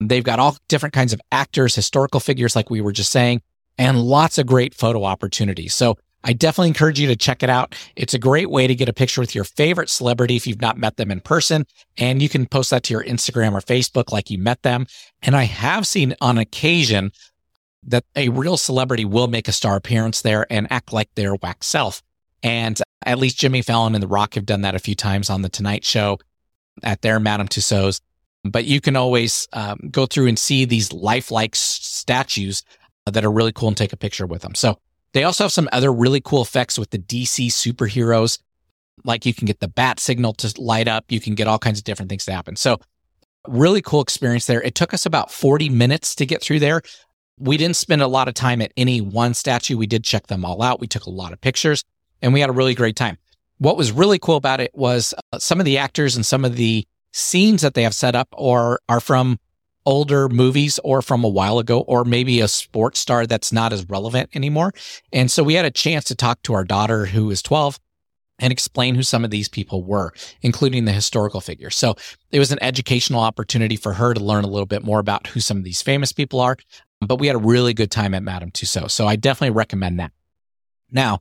They've 0.00 0.24
got 0.24 0.40
all 0.40 0.56
different 0.66 0.92
kinds 0.92 1.12
of 1.12 1.20
actors, 1.30 1.76
historical 1.76 2.18
figures, 2.18 2.56
like 2.56 2.68
we 2.68 2.80
were 2.80 2.90
just 2.90 3.12
saying 3.12 3.42
and 3.78 4.00
lots 4.00 4.38
of 4.38 4.46
great 4.46 4.74
photo 4.74 5.04
opportunities. 5.04 5.74
So 5.74 5.96
I 6.24 6.32
definitely 6.32 6.68
encourage 6.68 6.98
you 6.98 7.06
to 7.06 7.16
check 7.16 7.42
it 7.42 7.48
out. 7.48 7.74
It's 7.94 8.12
a 8.12 8.18
great 8.18 8.50
way 8.50 8.66
to 8.66 8.74
get 8.74 8.88
a 8.88 8.92
picture 8.92 9.20
with 9.20 9.34
your 9.34 9.44
favorite 9.44 9.88
celebrity 9.88 10.36
if 10.36 10.46
you've 10.46 10.60
not 10.60 10.76
met 10.76 10.96
them 10.96 11.10
in 11.10 11.20
person. 11.20 11.64
And 11.96 12.20
you 12.20 12.28
can 12.28 12.46
post 12.46 12.70
that 12.70 12.82
to 12.84 12.92
your 12.92 13.04
Instagram 13.04 13.52
or 13.52 13.60
Facebook 13.60 14.10
like 14.12 14.28
you 14.28 14.38
met 14.38 14.62
them. 14.62 14.86
And 15.22 15.36
I 15.36 15.44
have 15.44 15.86
seen 15.86 16.16
on 16.20 16.36
occasion 16.36 17.12
that 17.84 18.04
a 18.16 18.28
real 18.30 18.56
celebrity 18.56 19.04
will 19.04 19.28
make 19.28 19.46
a 19.48 19.52
star 19.52 19.76
appearance 19.76 20.22
there 20.22 20.46
and 20.50 20.70
act 20.70 20.92
like 20.92 21.08
their 21.14 21.36
wax 21.36 21.68
self. 21.68 22.02
And 22.42 22.80
at 23.06 23.18
least 23.18 23.38
Jimmy 23.38 23.62
Fallon 23.62 23.94
and 23.94 24.02
The 24.02 24.08
Rock 24.08 24.34
have 24.34 24.46
done 24.46 24.62
that 24.62 24.74
a 24.74 24.80
few 24.80 24.94
times 24.94 25.30
on 25.30 25.42
The 25.42 25.48
Tonight 25.48 25.84
Show 25.84 26.18
at 26.82 27.02
their 27.02 27.20
Madame 27.20 27.48
Tussauds. 27.48 28.00
But 28.44 28.64
you 28.64 28.80
can 28.80 28.96
always 28.96 29.48
um, 29.52 29.78
go 29.90 30.06
through 30.06 30.26
and 30.26 30.38
see 30.38 30.64
these 30.64 30.92
lifelike 30.92 31.54
statues 31.54 32.62
that 33.10 33.24
are 33.24 33.30
really 33.30 33.52
cool 33.52 33.68
and 33.68 33.76
take 33.76 33.92
a 33.92 33.96
picture 33.96 34.26
with 34.26 34.42
them. 34.42 34.54
So 34.54 34.78
they 35.12 35.24
also 35.24 35.44
have 35.44 35.52
some 35.52 35.68
other 35.72 35.92
really 35.92 36.20
cool 36.20 36.42
effects 36.42 36.78
with 36.78 36.90
the 36.90 36.98
DC 36.98 37.48
superheroes. 37.48 38.38
Like 39.04 39.24
you 39.24 39.34
can 39.34 39.46
get 39.46 39.60
the 39.60 39.68
bat 39.68 40.00
signal 40.00 40.34
to 40.34 40.60
light 40.60 40.88
up. 40.88 41.06
You 41.08 41.20
can 41.20 41.34
get 41.34 41.46
all 41.46 41.58
kinds 41.58 41.78
of 41.78 41.84
different 41.84 42.08
things 42.08 42.24
to 42.26 42.32
happen. 42.32 42.56
So 42.56 42.78
really 43.46 43.80
cool 43.80 44.00
experience 44.00 44.46
there. 44.46 44.62
It 44.62 44.74
took 44.74 44.92
us 44.92 45.06
about 45.06 45.32
40 45.32 45.68
minutes 45.68 46.14
to 46.16 46.26
get 46.26 46.42
through 46.42 46.60
there. 46.60 46.82
We 47.38 47.56
didn't 47.56 47.76
spend 47.76 48.02
a 48.02 48.08
lot 48.08 48.28
of 48.28 48.34
time 48.34 48.60
at 48.60 48.72
any 48.76 49.00
one 49.00 49.34
statue. 49.34 49.76
We 49.76 49.86
did 49.86 50.04
check 50.04 50.26
them 50.26 50.44
all 50.44 50.62
out. 50.62 50.80
We 50.80 50.88
took 50.88 51.04
a 51.04 51.10
lot 51.10 51.32
of 51.32 51.40
pictures 51.40 51.84
and 52.20 52.32
we 52.32 52.40
had 52.40 52.50
a 52.50 52.52
really 52.52 52.74
great 52.74 52.96
time. 52.96 53.16
What 53.58 53.76
was 53.76 53.92
really 53.92 54.18
cool 54.18 54.36
about 54.36 54.60
it 54.60 54.72
was 54.74 55.14
uh, 55.32 55.38
some 55.38 55.58
of 55.58 55.64
the 55.64 55.78
actors 55.78 56.16
and 56.16 56.26
some 56.26 56.44
of 56.44 56.56
the 56.56 56.86
scenes 57.12 57.62
that 57.62 57.74
they 57.74 57.82
have 57.82 57.94
set 57.94 58.14
up 58.14 58.28
or 58.32 58.80
are 58.88 59.00
from 59.00 59.38
older 59.88 60.28
movies 60.28 60.78
or 60.84 61.00
from 61.00 61.24
a 61.24 61.28
while 61.28 61.58
ago, 61.58 61.80
or 61.80 62.04
maybe 62.04 62.40
a 62.40 62.46
sports 62.46 63.00
star 63.00 63.26
that's 63.26 63.54
not 63.54 63.72
as 63.72 63.88
relevant 63.88 64.28
anymore. 64.34 64.70
And 65.14 65.30
so 65.30 65.42
we 65.42 65.54
had 65.54 65.64
a 65.64 65.70
chance 65.70 66.04
to 66.04 66.14
talk 66.14 66.42
to 66.42 66.52
our 66.52 66.62
daughter 66.62 67.06
who 67.06 67.30
is 67.30 67.40
12 67.40 67.80
and 68.38 68.52
explain 68.52 68.94
who 68.94 69.02
some 69.02 69.24
of 69.24 69.30
these 69.30 69.48
people 69.48 69.82
were, 69.82 70.12
including 70.42 70.84
the 70.84 70.92
historical 70.92 71.40
figures. 71.40 71.74
So 71.74 71.94
it 72.30 72.38
was 72.38 72.52
an 72.52 72.58
educational 72.60 73.22
opportunity 73.22 73.76
for 73.76 73.94
her 73.94 74.12
to 74.12 74.20
learn 74.22 74.44
a 74.44 74.48
little 74.48 74.66
bit 74.66 74.84
more 74.84 74.98
about 74.98 75.26
who 75.28 75.40
some 75.40 75.56
of 75.56 75.64
these 75.64 75.80
famous 75.80 76.12
people 76.12 76.38
are. 76.38 76.58
But 77.00 77.18
we 77.18 77.26
had 77.26 77.36
a 77.36 77.40
really 77.40 77.72
good 77.72 77.90
time 77.90 78.12
at 78.12 78.22
Madame 78.22 78.50
Tussauds. 78.50 78.90
So 78.90 79.06
I 79.06 79.16
definitely 79.16 79.56
recommend 79.56 80.00
that. 80.00 80.12
Now, 80.90 81.20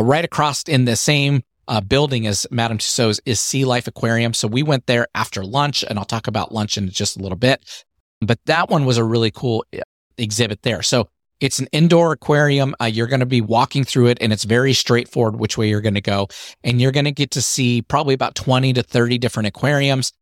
right 0.00 0.24
across 0.24 0.62
in 0.62 0.84
the 0.84 0.94
same 0.94 1.42
uh, 1.66 1.80
building 1.80 2.26
as 2.26 2.46
Madame 2.52 2.78
Tussauds 2.78 3.18
is 3.24 3.40
Sea 3.40 3.64
Life 3.64 3.88
Aquarium. 3.88 4.32
So 4.32 4.46
we 4.46 4.62
went 4.62 4.86
there 4.86 5.08
after 5.14 5.44
lunch, 5.44 5.82
and 5.82 5.98
I'll 5.98 6.04
talk 6.04 6.28
about 6.28 6.52
lunch 6.52 6.76
in 6.78 6.88
just 6.88 7.16
a 7.16 7.20
little 7.20 7.38
bit. 7.38 7.84
But 8.20 8.38
that 8.46 8.70
one 8.70 8.84
was 8.84 8.98
a 8.98 9.04
really 9.04 9.30
cool 9.30 9.64
uh, 9.74 9.80
exhibit 10.16 10.62
there. 10.62 10.82
So 10.82 11.08
it's 11.40 11.58
an 11.58 11.68
indoor 11.72 12.12
aquarium. 12.12 12.74
Uh, 12.80 12.86
you're 12.86 13.06
going 13.06 13.20
to 13.20 13.26
be 13.26 13.42
walking 13.42 13.84
through 13.84 14.06
it, 14.06 14.18
and 14.20 14.32
it's 14.32 14.44
very 14.44 14.72
straightforward 14.72 15.36
which 15.36 15.58
way 15.58 15.68
you're 15.68 15.82
going 15.82 15.94
to 15.94 16.00
go. 16.00 16.28
And 16.64 16.80
you're 16.80 16.92
going 16.92 17.04
to 17.04 17.12
get 17.12 17.30
to 17.32 17.42
see 17.42 17.82
probably 17.82 18.14
about 18.14 18.34
20 18.34 18.72
to 18.74 18.82
30 18.82 19.18
different 19.18 19.46
aquariums 19.48 20.12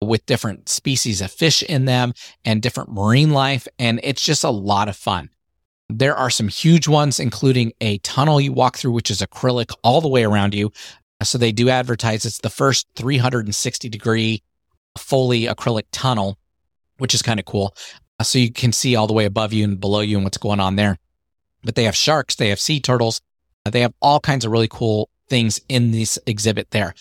with 0.00 0.26
different 0.26 0.68
species 0.68 1.20
of 1.20 1.30
fish 1.30 1.62
in 1.62 1.84
them 1.84 2.12
and 2.44 2.60
different 2.60 2.90
marine 2.90 3.30
life. 3.30 3.68
And 3.78 4.00
it's 4.02 4.22
just 4.22 4.44
a 4.44 4.50
lot 4.50 4.88
of 4.88 4.96
fun. 4.96 5.30
There 5.88 6.16
are 6.16 6.30
some 6.30 6.48
huge 6.48 6.88
ones, 6.88 7.20
including 7.20 7.72
a 7.80 7.98
tunnel 7.98 8.40
you 8.40 8.52
walk 8.52 8.76
through, 8.76 8.92
which 8.92 9.10
is 9.10 9.20
acrylic 9.20 9.70
all 9.82 10.00
the 10.00 10.08
way 10.08 10.24
around 10.24 10.54
you. 10.54 10.72
So 11.22 11.38
they 11.38 11.52
do 11.52 11.68
advertise 11.68 12.24
it's 12.24 12.38
the 12.38 12.50
first 12.50 12.86
360 12.96 13.88
degree 13.88 14.42
fully 14.98 15.42
acrylic 15.42 15.84
tunnel, 15.92 16.38
which 16.98 17.14
is 17.14 17.22
kind 17.22 17.40
of 17.40 17.46
cool. 17.46 17.74
Uh, 18.18 18.24
so 18.24 18.38
you 18.38 18.52
can 18.52 18.72
see 18.72 18.96
all 18.96 19.06
the 19.06 19.12
way 19.12 19.24
above 19.24 19.52
you 19.52 19.64
and 19.64 19.80
below 19.80 20.00
you 20.00 20.16
and 20.16 20.24
what's 20.24 20.38
going 20.38 20.60
on 20.60 20.76
there. 20.76 20.98
But 21.64 21.74
they 21.74 21.84
have 21.84 21.96
sharks, 21.96 22.36
they 22.36 22.48
have 22.50 22.60
sea 22.60 22.80
turtles, 22.80 23.20
uh, 23.64 23.70
they 23.70 23.80
have 23.80 23.94
all 24.00 24.20
kinds 24.20 24.44
of 24.44 24.52
really 24.52 24.68
cool 24.68 25.08
things 25.28 25.60
in 25.68 25.90
this 25.90 26.18
exhibit 26.26 26.70
there. 26.70 26.94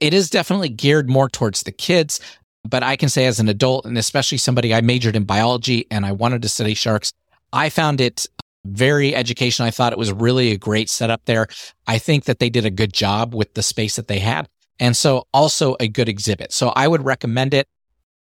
It 0.00 0.14
is 0.14 0.30
definitely 0.30 0.70
geared 0.70 1.10
more 1.10 1.28
towards 1.28 1.62
the 1.62 1.72
kids, 1.72 2.20
but 2.68 2.82
I 2.82 2.96
can 2.96 3.08
say 3.08 3.26
as 3.26 3.38
an 3.38 3.48
adult, 3.48 3.84
and 3.84 3.98
especially 3.98 4.38
somebody 4.38 4.74
I 4.74 4.80
majored 4.80 5.16
in 5.16 5.24
biology 5.24 5.86
and 5.90 6.06
I 6.06 6.12
wanted 6.12 6.42
to 6.42 6.48
study 6.48 6.74
sharks, 6.74 7.12
I 7.52 7.68
found 7.68 8.00
it 8.00 8.26
very 8.64 9.14
educational. 9.14 9.66
I 9.66 9.70
thought 9.70 9.92
it 9.92 9.98
was 9.98 10.12
really 10.12 10.52
a 10.52 10.58
great 10.58 10.90
setup 10.90 11.24
there. 11.24 11.46
I 11.86 11.98
think 11.98 12.24
that 12.24 12.38
they 12.38 12.50
did 12.50 12.66
a 12.66 12.70
good 12.70 12.92
job 12.92 13.34
with 13.34 13.54
the 13.54 13.62
space 13.62 13.96
that 13.96 14.08
they 14.08 14.18
had. 14.18 14.48
And 14.78 14.96
so 14.96 15.26
also 15.32 15.76
a 15.80 15.88
good 15.88 16.08
exhibit. 16.08 16.52
So 16.52 16.70
I 16.70 16.88
would 16.88 17.04
recommend 17.04 17.54
it. 17.54 17.68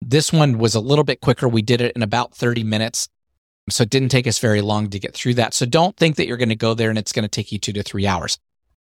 This 0.01 0.31
one 0.31 0.57
was 0.57 0.75
a 0.75 0.79
little 0.79 1.03
bit 1.03 1.21
quicker. 1.21 1.47
We 1.47 1.61
did 1.61 1.81
it 1.81 1.95
in 1.95 2.03
about 2.03 2.35
30 2.35 2.63
minutes. 2.63 3.07
So 3.69 3.83
it 3.83 3.89
didn't 3.89 4.09
take 4.09 4.27
us 4.27 4.37
very 4.37 4.61
long 4.61 4.89
to 4.91 4.99
get 4.99 5.15
through 5.15 5.35
that. 5.35 5.53
So 5.53 5.65
don't 5.65 5.97
think 5.97 6.17
that 6.17 6.27
you're 6.27 6.37
going 6.37 6.49
to 6.49 6.55
go 6.55 6.73
there 6.73 6.89
and 6.89 6.99
it's 6.99 7.11
going 7.11 7.23
to 7.23 7.29
take 7.29 7.51
you 7.51 7.57
two 7.57 7.73
to 7.73 7.83
three 7.83 8.05
hours. 8.05 8.37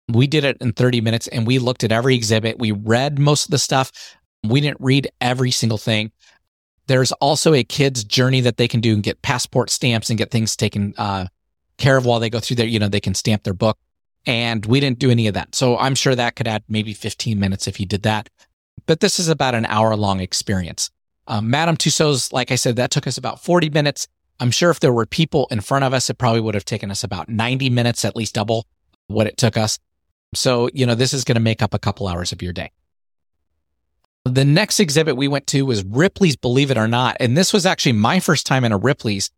We 0.08 0.26
did 0.26 0.44
it 0.44 0.56
in 0.60 0.72
30 0.72 1.00
minutes 1.00 1.28
and 1.28 1.46
we 1.46 1.58
looked 1.58 1.84
at 1.84 1.92
every 1.92 2.14
exhibit. 2.14 2.58
We 2.58 2.72
read 2.72 3.18
most 3.18 3.46
of 3.46 3.50
the 3.50 3.58
stuff. 3.58 3.92
We 4.42 4.60
didn't 4.60 4.80
read 4.80 5.10
every 5.20 5.50
single 5.50 5.78
thing. 5.78 6.10
There's 6.86 7.12
also 7.12 7.54
a 7.54 7.62
kid's 7.62 8.02
journey 8.02 8.40
that 8.40 8.56
they 8.56 8.66
can 8.66 8.80
do 8.80 8.94
and 8.94 9.02
get 9.02 9.22
passport 9.22 9.70
stamps 9.70 10.10
and 10.10 10.18
get 10.18 10.30
things 10.30 10.56
taken 10.56 10.94
uh, 10.96 11.26
care 11.78 11.96
of 11.96 12.06
while 12.06 12.18
they 12.18 12.30
go 12.30 12.40
through 12.40 12.56
there. 12.56 12.66
You 12.66 12.78
know, 12.78 12.88
they 12.88 13.00
can 13.00 13.14
stamp 13.14 13.44
their 13.44 13.54
book. 13.54 13.78
And 14.24 14.64
we 14.66 14.80
didn't 14.80 14.98
do 14.98 15.10
any 15.10 15.26
of 15.26 15.34
that. 15.34 15.54
So 15.54 15.76
I'm 15.76 15.94
sure 15.94 16.14
that 16.14 16.36
could 16.36 16.46
add 16.48 16.62
maybe 16.68 16.94
15 16.94 17.38
minutes 17.38 17.66
if 17.66 17.78
you 17.78 17.86
did 17.86 18.02
that. 18.04 18.28
But 18.86 19.00
this 19.00 19.18
is 19.18 19.28
about 19.28 19.54
an 19.54 19.66
hour 19.66 19.94
long 19.96 20.20
experience. 20.20 20.90
Um, 21.26 21.50
Madame 21.50 21.76
Tussauds, 21.76 22.32
like 22.32 22.50
I 22.50 22.56
said, 22.56 22.76
that 22.76 22.90
took 22.90 23.06
us 23.06 23.16
about 23.16 23.42
40 23.42 23.70
minutes. 23.70 24.08
I'm 24.40 24.50
sure 24.50 24.70
if 24.70 24.80
there 24.80 24.92
were 24.92 25.06
people 25.06 25.46
in 25.50 25.60
front 25.60 25.84
of 25.84 25.94
us, 25.94 26.10
it 26.10 26.18
probably 26.18 26.40
would 26.40 26.54
have 26.54 26.64
taken 26.64 26.90
us 26.90 27.04
about 27.04 27.28
90 27.28 27.70
minutes, 27.70 28.04
at 28.04 28.16
least 28.16 28.34
double 28.34 28.66
what 29.06 29.26
it 29.26 29.36
took 29.36 29.56
us. 29.56 29.78
So, 30.34 30.68
you 30.72 30.86
know, 30.86 30.94
this 30.94 31.12
is 31.12 31.24
going 31.24 31.36
to 31.36 31.40
make 31.40 31.62
up 31.62 31.74
a 31.74 31.78
couple 31.78 32.08
hours 32.08 32.32
of 32.32 32.42
your 32.42 32.52
day. 32.52 32.72
The 34.24 34.44
next 34.44 34.80
exhibit 34.80 35.16
we 35.16 35.28
went 35.28 35.46
to 35.48 35.66
was 35.66 35.84
Ripley's 35.84 36.36
Believe 36.36 36.70
It 36.70 36.78
or 36.78 36.88
Not. 36.88 37.16
And 37.20 37.36
this 37.36 37.52
was 37.52 37.66
actually 37.66 37.92
my 37.92 38.20
first 38.20 38.46
time 38.46 38.64
in 38.64 38.72
a 38.72 38.78
Ripley's. 38.78 39.30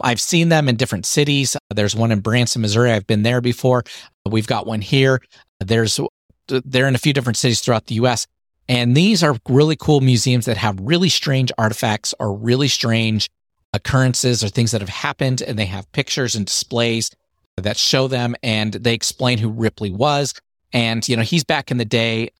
I've 0.00 0.20
seen 0.20 0.48
them 0.48 0.68
in 0.68 0.76
different 0.76 1.06
cities. 1.06 1.56
There's 1.70 1.94
one 1.94 2.10
in 2.10 2.20
Branson, 2.20 2.62
Missouri. 2.62 2.92
I've 2.92 3.06
been 3.06 3.22
there 3.22 3.40
before. 3.40 3.84
We've 4.28 4.46
got 4.46 4.66
one 4.66 4.80
here. 4.80 5.20
There's 5.60 6.00
they're 6.48 6.88
in 6.88 6.94
a 6.94 6.98
few 6.98 7.12
different 7.12 7.36
cities 7.36 7.60
throughout 7.60 7.86
the 7.86 7.94
US. 7.96 8.26
And 8.68 8.96
these 8.96 9.22
are 9.22 9.36
really 9.48 9.76
cool 9.76 10.00
museums 10.00 10.46
that 10.46 10.56
have 10.56 10.78
really 10.80 11.08
strange 11.08 11.52
artifacts 11.58 12.14
or 12.18 12.34
really 12.34 12.68
strange 12.68 13.28
occurrences 13.72 14.44
or 14.44 14.48
things 14.48 14.70
that 14.70 14.80
have 14.80 14.90
happened. 14.90 15.42
And 15.42 15.58
they 15.58 15.66
have 15.66 15.90
pictures 15.92 16.34
and 16.34 16.46
displays 16.46 17.10
that 17.56 17.76
show 17.76 18.08
them 18.08 18.34
and 18.42 18.72
they 18.74 18.94
explain 18.94 19.38
who 19.38 19.50
Ripley 19.50 19.90
was. 19.90 20.34
And, 20.72 21.06
you 21.08 21.16
know, 21.16 21.22
he's 21.22 21.44
back 21.44 21.70
in 21.70 21.76
the 21.76 21.84
day 21.84 22.30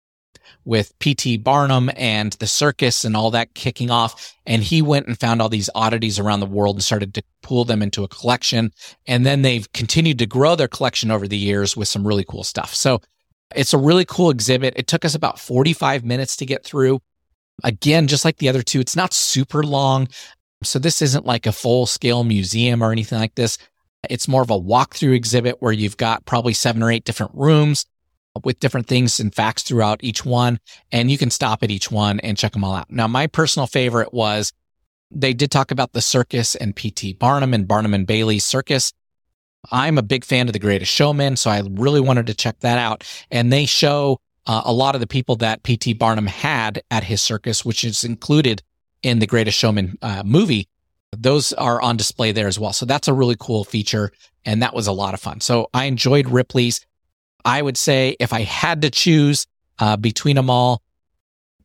with 0.65 0.97
P.T. 0.99 1.39
Barnum 1.39 1.91
and 1.97 2.33
the 2.35 2.47
circus 2.47 3.05
and 3.05 3.17
all 3.17 3.31
that 3.33 3.55
kicking 3.55 3.91
off. 3.91 4.35
And 4.47 4.63
he 4.63 4.81
went 4.81 5.07
and 5.07 5.19
found 5.19 5.43
all 5.43 5.49
these 5.49 5.71
oddities 5.75 6.19
around 6.19 6.41
the 6.41 6.47
world 6.47 6.77
and 6.77 6.85
started 6.85 7.15
to 7.15 7.23
pull 7.43 7.65
them 7.65 7.83
into 7.83 8.05
a 8.05 8.09
collection. 8.09 8.71
And 9.07 9.27
then 9.27 9.43
they've 9.43 9.71
continued 9.73 10.19
to 10.21 10.27
grow 10.27 10.57
their 10.57 10.69
collection 10.69 11.11
over 11.11 11.27
the 11.27 11.37
years 11.37 11.77
with 11.77 11.89
some 11.89 12.07
really 12.07 12.25
cool 12.25 12.45
stuff. 12.45 12.75
So 12.75 13.01
it's 13.55 13.73
a 13.73 13.79
really 13.79 14.05
cool 14.05 14.31
exhibit. 14.31 14.75
It 14.77 14.87
took 14.87 15.05
us 15.05 15.15
about 15.15 15.39
45 15.39 16.05
minutes 16.05 16.37
to 16.37 16.47
get 16.47 16.65
through. 16.65 17.01
Again, 17.65 18.09
just 18.09 18.25
like 18.25 18.39
the 18.39 18.49
other 18.49 18.63
two, 18.63 18.81
it's 18.81 18.97
not 18.97 19.13
super 19.13 19.63
long. 19.63 20.09
So 20.63 20.79
this 20.79 21.03
isn't 21.03 21.27
like 21.27 21.47
a 21.47 21.53
full 21.53 21.87
scale 21.87 22.25
museum 22.25 22.83
or 22.83 22.93
anything 22.93 23.19
like 23.19 23.35
this. 23.35 23.59
It's 24.09 24.29
more 24.29 24.43
of 24.43 24.51
a 24.51 24.59
walkthrough 24.59 25.15
exhibit 25.15 25.57
where 25.61 25.73
you've 25.73 25.97
got 25.97 26.25
probably 26.25 26.55
seven 26.55 26.83
or 26.83 26.91
eight 26.91 27.05
different 27.05 27.33
rooms 27.35 27.87
with 28.45 28.59
different 28.61 28.87
things 28.87 29.21
and 29.21 29.35
facts 29.35 29.63
throughout 29.63 30.03
each 30.03 30.25
one. 30.25 30.59
And 30.91 31.11
you 31.11 31.19
can 31.19 31.31
stop 31.31 31.63
at 31.63 31.71
each 31.71 31.91
one 31.91 32.21
and 32.21 32.37
check 32.37 32.53
them 32.53 32.65
all 32.65 32.75
out. 32.75 32.91
Now, 32.91 33.07
my 33.07 33.27
personal 33.27 33.67
favorite 33.67 34.13
was 34.13 34.53
they 35.11 35.35
did 35.35 35.51
talk 35.51 35.71
about 35.71 35.93
the 35.93 36.01
circus 36.01 36.55
and 36.55 36.75
P.T. 36.75 37.15
Barnum 37.15 37.55
and 37.55 37.69
Barnum 37.69 37.95
and 37.95 38.07
Bailey's 38.07 38.45
circus. 38.45 38.93
I'm 39.71 39.99
a 39.99 40.03
big 40.03 40.25
fan 40.25 40.49
of 40.49 40.53
The 40.53 40.59
Greatest 40.59 40.91
Showman, 40.91 41.37
so 41.37 41.51
I 41.51 41.63
really 41.71 42.01
wanted 42.01 42.27
to 42.27 42.35
check 42.35 42.59
that 42.61 42.79
out. 42.79 43.05
And 43.31 43.53
they 43.53 43.67
show 43.67 44.19
uh, 44.47 44.63
a 44.65 44.73
lot 44.73 44.95
of 44.95 45.01
the 45.01 45.07
people 45.07 45.37
that 45.37 45.63
P.T. 45.63 45.95
Barnum 45.95 46.27
had 46.27 46.83
at 46.91 47.05
his 47.05 47.23
circus, 47.23 47.65
which 47.65 47.85
is 47.85 48.03
included 48.03 48.63
in 49.03 49.19
The 49.19 49.27
Greatest 49.27 49.57
Showman 49.59 49.99
uh, 50.03 50.23
movie. 50.25 50.69
Those 51.17 51.53
are 51.53 51.81
on 51.81 51.97
display 51.97 52.33
there 52.33 52.49
as 52.49 52.59
well. 52.59 52.73
So 52.73 52.87
that's 52.87 53.09
a 53.09 53.13
really 53.15 53.37
cool 53.39 53.65
feature. 53.65 54.13
And 54.45 54.63
that 54.63 54.75
was 54.75 54.87
a 54.87 54.93
lot 54.93 55.15
of 55.15 55.21
fun. 55.21 55.41
So 55.41 55.69
I 55.73 55.85
enjoyed 55.85 56.29
Ripley's. 56.29 56.85
I 57.45 57.63
would 57.63 57.77
say 57.77 58.17
if 58.19 58.33
I 58.33 58.43
had 58.43 58.83
to 58.83 58.91
choose 58.91 59.47
uh, 59.79 59.97
between 59.97 60.37
them 60.37 60.51
all, 60.51 60.83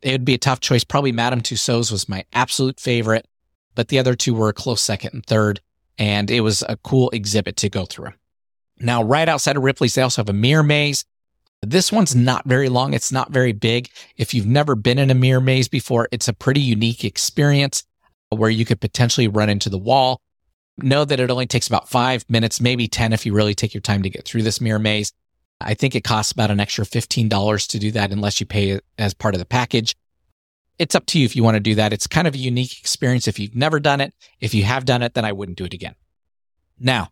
it 0.02 0.12
would 0.12 0.24
be 0.24 0.34
a 0.34 0.38
tough 0.38 0.60
choice. 0.60 0.84
Probably 0.84 1.12
Madame 1.12 1.40
Tussauds 1.40 1.90
was 1.90 2.08
my 2.08 2.24
absolute 2.32 2.78
favorite, 2.78 3.26
but 3.74 3.88
the 3.88 3.98
other 3.98 4.14
two 4.14 4.34
were 4.34 4.48
a 4.48 4.52
close 4.52 4.82
second 4.82 5.14
and 5.14 5.26
third. 5.26 5.60
And 5.98 6.30
it 6.30 6.40
was 6.40 6.62
a 6.68 6.76
cool 6.76 7.10
exhibit 7.10 7.56
to 7.56 7.68
go 7.68 7.84
through. 7.84 8.12
Now, 8.80 9.02
right 9.02 9.28
outside 9.28 9.56
of 9.56 9.64
Ripley's, 9.64 9.94
they 9.94 10.02
also 10.02 10.22
have 10.22 10.28
a 10.28 10.32
mirror 10.34 10.62
maze. 10.62 11.04
This 11.62 11.90
one's 11.90 12.14
not 12.14 12.46
very 12.46 12.68
long. 12.68 12.94
It's 12.94 13.10
not 13.10 13.32
very 13.32 13.52
big. 13.52 13.90
If 14.16 14.32
you've 14.32 14.46
never 14.46 14.76
been 14.76 14.98
in 14.98 15.10
a 15.10 15.14
mirror 15.14 15.40
maze 15.40 15.68
before, 15.68 16.08
it's 16.12 16.28
a 16.28 16.32
pretty 16.32 16.60
unique 16.60 17.04
experience 17.04 17.82
where 18.30 18.50
you 18.50 18.64
could 18.64 18.80
potentially 18.80 19.26
run 19.26 19.50
into 19.50 19.68
the 19.68 19.78
wall. 19.78 20.20
Know 20.76 21.04
that 21.04 21.18
it 21.18 21.30
only 21.30 21.46
takes 21.46 21.66
about 21.66 21.88
five 21.88 22.24
minutes, 22.28 22.60
maybe 22.60 22.86
10 22.86 23.12
if 23.12 23.26
you 23.26 23.34
really 23.34 23.54
take 23.54 23.74
your 23.74 23.80
time 23.80 24.04
to 24.04 24.10
get 24.10 24.24
through 24.24 24.42
this 24.42 24.60
mirror 24.60 24.78
maze. 24.78 25.12
I 25.60 25.74
think 25.74 25.96
it 25.96 26.04
costs 26.04 26.30
about 26.30 26.52
an 26.52 26.60
extra 26.60 26.84
$15 26.84 27.66
to 27.68 27.78
do 27.80 27.90
that 27.92 28.12
unless 28.12 28.38
you 28.38 28.46
pay 28.46 28.78
as 28.96 29.14
part 29.14 29.34
of 29.34 29.40
the 29.40 29.44
package. 29.44 29.96
It's 30.78 30.94
up 30.94 31.06
to 31.06 31.18
you 31.18 31.24
if 31.24 31.34
you 31.34 31.42
want 31.42 31.56
to 31.56 31.60
do 31.60 31.74
that. 31.74 31.92
It's 31.92 32.06
kind 32.06 32.28
of 32.28 32.34
a 32.34 32.38
unique 32.38 32.78
experience 32.78 33.26
if 33.26 33.38
you've 33.38 33.56
never 33.56 33.80
done 33.80 34.00
it. 34.00 34.14
If 34.40 34.54
you 34.54 34.64
have 34.64 34.84
done 34.84 35.02
it, 35.02 35.14
then 35.14 35.24
I 35.24 35.32
wouldn't 35.32 35.58
do 35.58 35.64
it 35.64 35.74
again. 35.74 35.94
Now, 36.78 37.08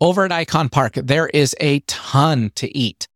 over 0.00 0.24
at 0.24 0.32
Icon 0.32 0.68
Park, 0.68 0.94
there 0.94 1.26
is 1.26 1.56
a 1.60 1.80
ton 1.80 2.52
to 2.54 2.76
eat. 2.76 3.08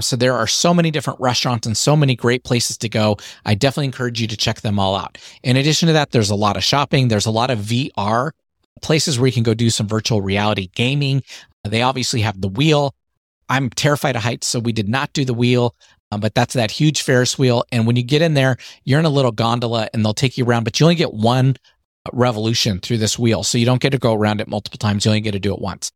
So 0.00 0.16
there 0.16 0.34
are 0.34 0.46
so 0.46 0.74
many 0.74 0.90
different 0.90 1.20
restaurants 1.20 1.66
and 1.66 1.76
so 1.76 1.96
many 1.96 2.14
great 2.14 2.44
places 2.44 2.76
to 2.78 2.88
go. 2.88 3.16
I 3.46 3.54
definitely 3.54 3.86
encourage 3.86 4.20
you 4.20 4.26
to 4.26 4.36
check 4.36 4.60
them 4.60 4.78
all 4.78 4.94
out. 4.94 5.16
In 5.42 5.56
addition 5.56 5.86
to 5.86 5.94
that, 5.94 6.10
there's 6.10 6.28
a 6.28 6.34
lot 6.34 6.56
of 6.56 6.64
shopping. 6.64 7.08
There's 7.08 7.26
a 7.26 7.30
lot 7.30 7.50
of 7.50 7.60
VR 7.60 8.32
places 8.82 9.18
where 9.18 9.26
you 9.26 9.32
can 9.32 9.42
go 9.42 9.54
do 9.54 9.70
some 9.70 9.88
virtual 9.88 10.20
reality 10.20 10.68
gaming. 10.74 11.22
They 11.64 11.80
obviously 11.80 12.20
have 12.20 12.40
the 12.40 12.48
wheel. 12.48 12.94
I'm 13.48 13.70
terrified 13.70 14.16
of 14.16 14.22
heights, 14.22 14.48
so 14.48 14.58
we 14.58 14.72
did 14.72 14.88
not 14.88 15.12
do 15.12 15.24
the 15.24 15.32
wheel. 15.32 15.74
Um, 16.12 16.20
but 16.20 16.34
that's 16.34 16.54
that 16.54 16.70
huge 16.70 17.02
Ferris 17.02 17.38
wheel. 17.38 17.64
And 17.72 17.86
when 17.86 17.96
you 17.96 18.02
get 18.02 18.22
in 18.22 18.34
there, 18.34 18.56
you're 18.84 19.00
in 19.00 19.04
a 19.04 19.10
little 19.10 19.32
gondola 19.32 19.88
and 19.92 20.04
they'll 20.04 20.14
take 20.14 20.38
you 20.38 20.44
around, 20.44 20.64
but 20.64 20.78
you 20.78 20.86
only 20.86 20.94
get 20.94 21.12
one 21.12 21.56
revolution 22.12 22.78
through 22.78 22.98
this 22.98 23.18
wheel. 23.18 23.42
So 23.42 23.58
you 23.58 23.66
don't 23.66 23.80
get 23.80 23.90
to 23.90 23.98
go 23.98 24.14
around 24.14 24.40
it 24.40 24.48
multiple 24.48 24.78
times. 24.78 25.04
You 25.04 25.10
only 25.10 25.20
get 25.20 25.32
to 25.32 25.40
do 25.40 25.52
it 25.52 25.60
once. 25.60 25.90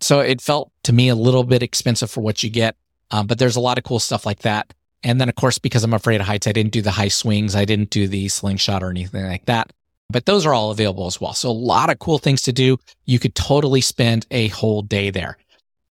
So 0.00 0.20
it 0.20 0.40
felt 0.40 0.70
to 0.84 0.92
me 0.92 1.08
a 1.08 1.14
little 1.14 1.44
bit 1.44 1.62
expensive 1.62 2.10
for 2.10 2.20
what 2.20 2.42
you 2.42 2.50
get. 2.50 2.76
Um, 3.10 3.26
but 3.26 3.38
there's 3.38 3.56
a 3.56 3.60
lot 3.60 3.78
of 3.78 3.84
cool 3.84 4.00
stuff 4.00 4.26
like 4.26 4.40
that. 4.40 4.72
And 5.02 5.20
then, 5.20 5.28
of 5.28 5.34
course, 5.34 5.58
because 5.58 5.84
I'm 5.84 5.92
afraid 5.92 6.20
of 6.20 6.26
heights, 6.26 6.46
I 6.46 6.52
didn't 6.52 6.72
do 6.72 6.80
the 6.80 6.90
high 6.90 7.08
swings. 7.08 7.54
I 7.54 7.64
didn't 7.64 7.90
do 7.90 8.08
the 8.08 8.28
slingshot 8.28 8.82
or 8.82 8.90
anything 8.90 9.26
like 9.26 9.44
that. 9.46 9.72
But 10.10 10.26
those 10.26 10.46
are 10.46 10.54
all 10.54 10.70
available 10.70 11.06
as 11.06 11.20
well. 11.20 11.34
So 11.34 11.50
a 11.50 11.52
lot 11.52 11.90
of 11.90 11.98
cool 11.98 12.18
things 12.18 12.42
to 12.42 12.52
do. 12.52 12.78
You 13.04 13.18
could 13.18 13.34
totally 13.34 13.80
spend 13.80 14.26
a 14.30 14.48
whole 14.48 14.82
day 14.82 15.10
there. 15.10 15.36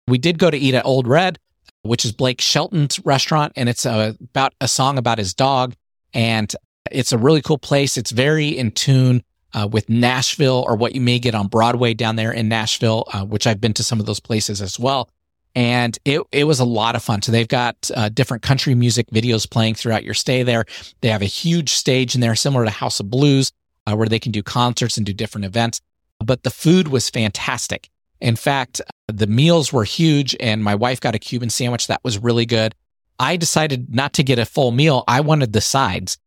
We 0.08 0.17
did 0.17 0.39
go 0.39 0.50
to 0.50 0.58
eat 0.58 0.74
at 0.74 0.86
Old 0.86 1.08
Red, 1.08 1.39
which 1.88 2.06
is 2.06 2.12
Blake 2.12 2.41
Shelton's 2.41 3.00
restaurant, 3.06 3.53
and 3.56 3.70
it's 3.70 3.86
a, 3.86 4.15
about 4.22 4.53
a 4.62 4.67
song 4.67 4.98
about 4.98 5.17
his 5.17 5.34
dog. 5.34 5.74
And 6.13 6.53
it's 6.91 7.12
a 7.12 7.17
really 7.17 7.41
cool 7.41 7.58
place. 7.58 7.98
It's 7.98 8.12
very 8.12 8.50
in 8.50 8.72
tune 8.72 9.24
uh, 9.53 9.67
with 9.72 9.89
Nashville 9.89 10.63
or 10.67 10.75
what 10.75 10.96
you 10.96 11.01
may 11.01 11.20
get 11.20 11.36
on 11.36 11.48
Broadway 11.48 11.94
down 11.94 12.15
there 12.15 12.32
in 12.32 12.48
Nashville, 12.48 13.06
uh, 13.13 13.25
which 13.25 13.48
I've 13.48 13.62
been 13.62 13.74
to 13.74 13.84
some 13.84 14.00
of 14.00 14.06
those 14.06 14.20
places 14.20 14.62
as 14.62 14.79
well. 14.79 15.10
And 15.56 15.98
it, 16.06 16.22
it 16.32 16.44
was 16.44 16.60
a 16.60 16.65
lot 16.65 16.96
of 16.96 17.01
fun. 17.01 17.24
So 17.24 17.32
they've 17.32 17.48
got 17.48 17.89
uh, 17.96 18.10
different 18.10 18.44
country 18.44 18.75
music 18.75 19.08
videos 19.08 19.50
playing 19.50 19.75
throughout 19.75 20.03
your 20.03 20.13
stay 20.13 20.44
there. 20.44 20.65
They 21.01 21.10
have 21.10 21.24
a 21.24 21.25
huge 21.25 21.72
stage 21.72 22.13
in 22.13 22.22
there, 22.22 22.36
similar 22.36 22.63
to 22.65 22.70
House 22.70 23.00
of 23.00 23.10
Blues, 23.10 23.51
uh, 23.88 23.96
where 23.96 24.08
they 24.08 24.20
can 24.20 24.32
do 24.32 24.44
concerts 24.44 24.98
and 24.98 25.06
do 25.06 25.13
different 25.13 25.46
events. 25.46 25.82
But 26.24 26.44
the 26.44 26.51
food 26.51 26.89
was 26.89 27.10
fantastic. 27.10 27.89
In 28.19 28.36
fact, 28.36 28.81
the 29.07 29.27
meals 29.27 29.71
were 29.71 29.83
huge, 29.83 30.36
and 30.39 30.63
my 30.63 30.75
wife 30.75 31.00
got 31.00 31.15
a 31.15 31.19
Cuban 31.19 31.50
sandwich 31.50 31.88
that 31.88 32.03
was 32.03 32.17
really 32.17 32.45
good. 32.45 32.74
I 33.19 33.38
decided 33.38 33.93
not 33.93 34.13
to 34.13 34.24
get 34.24 34.39
a 34.39 34.45
full 34.45 34.71
meal. 34.71 35.03
I 35.07 35.21
wanted 35.21 35.53
the 35.53 35.62
sides. 35.62 36.17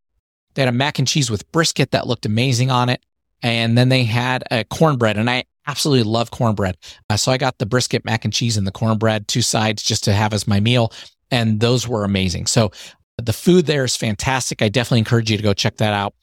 They 0.55 0.63
had 0.63 0.69
a 0.69 0.73
mac 0.73 0.99
and 0.99 1.07
cheese 1.07 1.31
with 1.31 1.51
brisket 1.53 1.93
that 1.93 2.07
looked 2.07 2.27
amazing 2.27 2.71
on 2.71 2.89
it. 2.89 3.05
And 3.43 3.79
then 3.79 3.89
they 3.89 4.05
had 4.05 4.45
a 4.51 4.65
cornbread, 4.65 5.17
and 5.17 5.31
I 5.31 5.45
absolutely 5.67 6.11
love 6.11 6.31
cornbread. 6.31 6.77
Uh, 7.09 7.17
so 7.17 7.33
I 7.33 7.39
got 7.39 7.59
the 7.59 7.67
brisket, 7.67 8.05
mac 8.05 8.25
and 8.25 8.35
cheese, 8.35 8.57
and 8.57 8.67
the 8.67 8.73
cornbread, 8.73 9.29
two 9.29 9.43
sides 9.43 9.83
just 9.83 10.05
to 10.05 10.13
have 10.13 10.35
as 10.35 10.47
my 10.47 10.61
meal. 10.61 10.93
And 11.31 11.61
those 11.61 11.87
were 11.87 12.05
amazing. 12.05 12.47
So 12.47 12.71
the 13.17 13.33
food 13.33 13.67
there 13.67 13.85
is 13.85 13.97
fantastic. 13.97 14.63
I 14.63 14.69
definitely 14.69 14.99
encourage 15.01 15.31
you 15.31 15.37
to 15.37 15.43
go 15.43 15.55
check 15.55 15.77
that 15.77 15.95
out. 15.95 16.15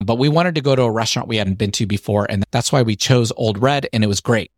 But 0.00 0.16
we 0.16 0.28
wanted 0.28 0.54
to 0.56 0.60
go 0.60 0.74
to 0.74 0.82
a 0.82 0.90
restaurant 0.90 1.28
we 1.28 1.36
hadn't 1.36 1.58
been 1.58 1.70
to 1.72 1.86
before. 1.86 2.26
And 2.28 2.44
that's 2.50 2.72
why 2.72 2.82
we 2.82 2.96
chose 2.96 3.32
Old 3.36 3.58
Red, 3.58 3.88
and 3.92 4.02
it 4.02 4.08
was 4.08 4.20
great. 4.20 4.50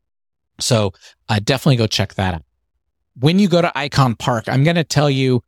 So 0.60 0.92
uh, 1.28 1.40
definitely 1.42 1.76
go 1.76 1.86
check 1.86 2.14
that 2.14 2.34
out. 2.34 2.42
When 3.18 3.38
you 3.38 3.48
go 3.48 3.62
to 3.62 3.76
Icon 3.76 4.14
Park, 4.14 4.48
I'm 4.48 4.64
going 4.64 4.76
to 4.76 4.84
tell 4.84 5.08
you 5.08 5.42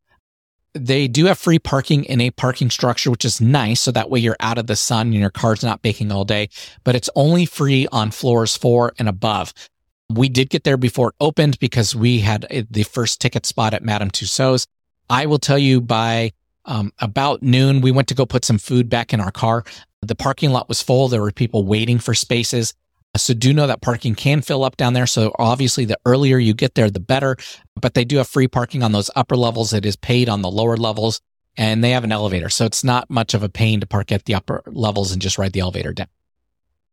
they 0.75 1.09
do 1.09 1.27
have 1.27 1.39
free 1.39 1.59
parking 1.59 2.05
in 2.05 2.21
a 2.21 2.31
parking 2.31 2.71
structure, 2.71 3.11
which 3.11 3.25
is 3.25 3.41
nice. 3.41 3.81
So 3.81 3.91
that 3.93 4.11
way 4.11 4.21
you're 4.21 4.37
out 4.41 4.59
of 4.59 4.67
the 4.67 4.77
sun 4.77 5.09
and 5.09 5.15
your 5.15 5.31
car's 5.31 5.63
not 5.63 5.83
baking 5.83 6.13
all 6.13 6.25
day, 6.25 6.49
but 6.85 6.95
it's 6.95 7.11
only 7.15 7.47
free 7.47 7.87
on 7.93 8.11
floors 8.11 8.57
four 8.57 8.93
and 8.99 9.09
above. 9.09 9.53
We 10.11 10.29
did 10.29 10.51
get 10.51 10.65
there 10.65 10.77
before 10.77 11.11
it 11.11 11.15
opened 11.21 11.59
because 11.59 11.95
we 11.95 12.21
had 12.21 12.67
the 12.71 12.85
first 12.85 13.21
ticket 13.21 13.45
spot 13.45 13.75
at 13.75 13.85
Madame 13.85 14.11
Tussauds. 14.11 14.67
I 15.11 15.27
will 15.27 15.39
tell 15.39 15.59
you 15.59 15.81
by 15.81 16.33
um, 16.65 16.93
about 16.99 17.43
noon, 17.43 17.81
we 17.81 17.91
went 17.91 18.09
to 18.09 18.15
go 18.15 18.27
put 18.27 18.45
some 18.45 18.59
food 18.59 18.89
back 18.89 19.13
in 19.13 19.21
our 19.21 19.31
car. 19.31 19.65
The 20.03 20.15
parking 20.15 20.51
lot 20.51 20.69
was 20.69 20.83
full. 20.83 21.09
There 21.09 21.23
were 21.23 21.33
people 21.33 21.65
waiting 21.65 21.99
for 21.99 22.15
spaces. 22.15 22.75
So 23.17 23.35
do 23.35 23.53
know 23.53 23.67
that 23.67 23.81
parking 23.81 24.15
can 24.15 24.43
fill 24.43 24.65
up 24.65 24.77
down 24.77 24.93
there. 24.93 25.07
So 25.07 25.35
obviously 25.39 25.85
the 25.85 25.99
earlier 26.05 26.39
you 26.39 26.55
get 26.55 26.75
there, 26.75 26.91
the 26.91 27.01
better, 27.01 27.37
but 27.75 27.95
they 27.95 28.05
do 28.05 28.19
have 28.19 28.29
free 28.29 28.49
parking 28.49 28.83
on 28.83 28.93
those 28.93 29.11
upper 29.17 29.37
levels. 29.37 29.73
It 29.73 29.85
is 29.85 29.97
paid 29.97 30.29
on 30.29 30.43
the 30.43 30.51
lower 30.51 30.77
levels 30.77 31.21
and 31.57 31.83
they 31.83 31.91
have 31.91 32.05
an 32.05 32.13
elevator. 32.13 32.49
So 32.49 32.65
it's 32.65 32.85
not 32.85 33.11
much 33.11 33.35
of 33.35 33.43
a 33.43 33.49
pain 33.49 33.81
to 33.81 33.87
park 33.87 34.13
at 34.13 34.27
the 34.27 34.35
upper 34.35 34.63
levels 34.67 35.11
and 35.11 35.21
just 35.21 35.39
ride 35.39 35.53
the 35.53 35.61
elevator 35.61 35.93
down. 35.93 36.09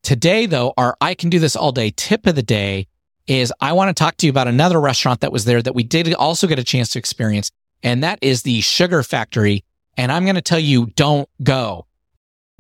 Today 0.03 0.45
though, 0.45 0.73
our 0.77 0.95
I 1.01 1.13
can 1.13 1.29
do 1.29 1.39
this 1.39 1.55
all 1.55 1.71
day 1.71 1.91
tip 1.95 2.25
of 2.25 2.35
the 2.35 2.43
day 2.43 2.87
is 3.27 3.51
I 3.59 3.73
want 3.73 3.95
to 3.95 4.03
talk 4.03 4.17
to 4.17 4.25
you 4.25 4.29
about 4.29 4.47
another 4.47 4.79
restaurant 4.79 5.21
that 5.21 5.31
was 5.31 5.45
there 5.45 5.61
that 5.61 5.75
we 5.75 5.83
did 5.83 6.13
also 6.13 6.47
get 6.47 6.59
a 6.59 6.63
chance 6.63 6.89
to 6.89 6.99
experience. 6.99 7.51
And 7.83 8.03
that 8.03 8.19
is 8.21 8.43
the 8.43 8.61
Sugar 8.61 9.03
Factory. 9.03 9.63
And 9.97 10.11
I'm 10.11 10.23
going 10.23 10.35
to 10.35 10.41
tell 10.41 10.59
you, 10.59 10.87
don't 10.95 11.29
go. 11.43 11.87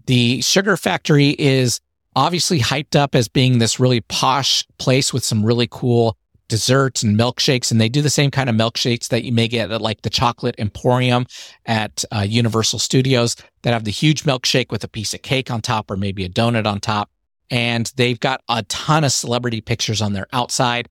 The 0.05 0.41
Sugar 0.41 0.77
Factory 0.77 1.29
is 1.29 1.81
obviously 2.15 2.59
hyped 2.59 2.95
up 2.95 3.15
as 3.15 3.27
being 3.27 3.59
this 3.59 3.79
really 3.79 4.01
posh 4.01 4.65
place 4.77 5.11
with 5.13 5.23
some 5.23 5.45
really 5.45 5.67
cool 5.69 6.17
desserts 6.47 7.03
and 7.03 7.17
milkshakes. 7.17 7.71
And 7.71 7.81
they 7.81 7.89
do 7.89 8.01
the 8.01 8.09
same 8.09 8.31
kind 8.31 8.49
of 8.49 8.55
milkshakes 8.55 9.07
that 9.09 9.23
you 9.23 9.31
may 9.31 9.47
get 9.47 9.71
at 9.71 9.81
like 9.81 10.01
the 10.01 10.09
Chocolate 10.09 10.55
Emporium 10.57 11.25
at 11.65 12.05
uh, 12.15 12.25
Universal 12.27 12.79
Studios 12.79 13.35
that 13.63 13.73
have 13.73 13.83
the 13.83 13.91
huge 13.91 14.23
milkshake 14.23 14.71
with 14.71 14.83
a 14.83 14.87
piece 14.87 15.13
of 15.13 15.21
cake 15.21 15.49
on 15.49 15.61
top 15.61 15.89
or 15.89 15.97
maybe 15.97 16.23
a 16.23 16.29
donut 16.29 16.65
on 16.65 16.79
top. 16.79 17.09
And 17.49 17.91
they've 17.95 18.19
got 18.19 18.41
a 18.49 18.63
ton 18.63 19.03
of 19.03 19.11
celebrity 19.11 19.61
pictures 19.61 20.01
on 20.01 20.13
their 20.13 20.27
outside. 20.33 20.89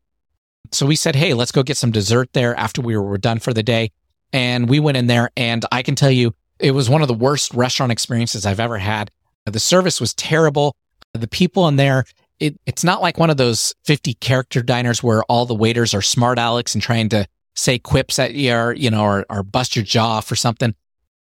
So 0.72 0.86
we 0.86 0.96
said, 0.96 1.16
Hey, 1.16 1.34
let's 1.34 1.52
go 1.52 1.62
get 1.62 1.76
some 1.76 1.90
dessert 1.90 2.32
there 2.32 2.56
after 2.56 2.80
we 2.80 2.96
were 2.96 3.18
done 3.18 3.38
for 3.38 3.52
the 3.52 3.62
day. 3.62 3.90
And 4.32 4.68
we 4.68 4.80
went 4.80 4.96
in 4.96 5.06
there 5.06 5.30
and 5.36 5.64
I 5.70 5.82
can 5.82 5.94
tell 5.94 6.10
you 6.10 6.34
it 6.58 6.72
was 6.72 6.88
one 6.90 7.02
of 7.02 7.08
the 7.08 7.14
worst 7.14 7.54
restaurant 7.54 7.92
experiences 7.92 8.46
I've 8.46 8.60
ever 8.60 8.78
had. 8.78 9.10
The 9.46 9.60
service 9.60 10.00
was 10.00 10.14
terrible 10.14 10.74
the 11.14 11.28
people 11.28 11.68
in 11.68 11.76
there, 11.76 12.04
it, 12.40 12.60
it's 12.66 12.84
not 12.84 13.00
like 13.00 13.18
one 13.18 13.30
of 13.30 13.36
those 13.36 13.74
50 13.84 14.14
character 14.14 14.62
diners 14.62 15.02
where 15.02 15.22
all 15.24 15.46
the 15.46 15.54
waiters 15.54 15.94
are 15.94 16.02
smart 16.02 16.38
Alex 16.38 16.74
and 16.74 16.82
trying 16.82 17.08
to 17.10 17.26
say 17.54 17.78
quips 17.78 18.18
at 18.18 18.34
you 18.34 18.52
or, 18.52 18.72
you 18.74 18.90
know, 18.90 19.04
or, 19.04 19.24
or 19.30 19.42
bust 19.42 19.76
your 19.76 19.84
jaw 19.84 20.20
for 20.20 20.36
something. 20.36 20.74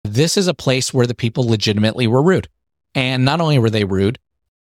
This 0.03 0.35
is 0.35 0.47
a 0.47 0.53
place 0.53 0.93
where 0.93 1.07
the 1.07 1.15
people 1.15 1.47
legitimately 1.47 2.07
were 2.07 2.21
rude. 2.21 2.49
And 2.95 3.23
not 3.23 3.39
only 3.39 3.59
were 3.59 3.69
they 3.69 3.85
rude, 3.85 4.19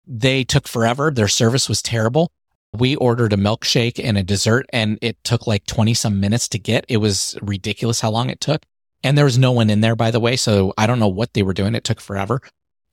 they 0.06 0.44
took 0.44 0.68
forever. 0.68 1.10
Their 1.10 1.28
service 1.28 1.68
was 1.68 1.82
terrible. 1.82 2.32
We 2.74 2.96
ordered 2.98 3.34
a 3.34 3.38
milkshake 3.38 4.00
and 4.04 4.18
a 4.18 4.24
dessert 4.24 4.66
and 4.72 5.00
it 5.02 5.24
took 5.24 5.48
like 5.48 5.66
20 5.66 5.94
some 5.94 6.20
minutes 6.20 6.50
to 6.50 6.60
get. 6.60 6.86
It 6.90 6.98
was 6.98 7.38
ridiculous 7.42 8.02
how 8.02 8.12
long 8.12 8.30
it 8.30 8.42
took. 8.42 8.64
And 9.04 9.18
there 9.18 9.26
was 9.26 9.38
no 9.38 9.52
one 9.52 9.70
in 9.70 9.82
there, 9.82 9.96
by 9.96 10.12
the 10.12 10.20
way. 10.20 10.36
So 10.36 10.74
I 10.78 10.88
don't 10.88 11.00
know 11.00 11.08
what 11.08 11.34
they 11.34 11.44
were 11.44 11.54
doing. 11.54 11.74
It 11.74 11.84
took 11.84 12.02
forever. 12.02 12.42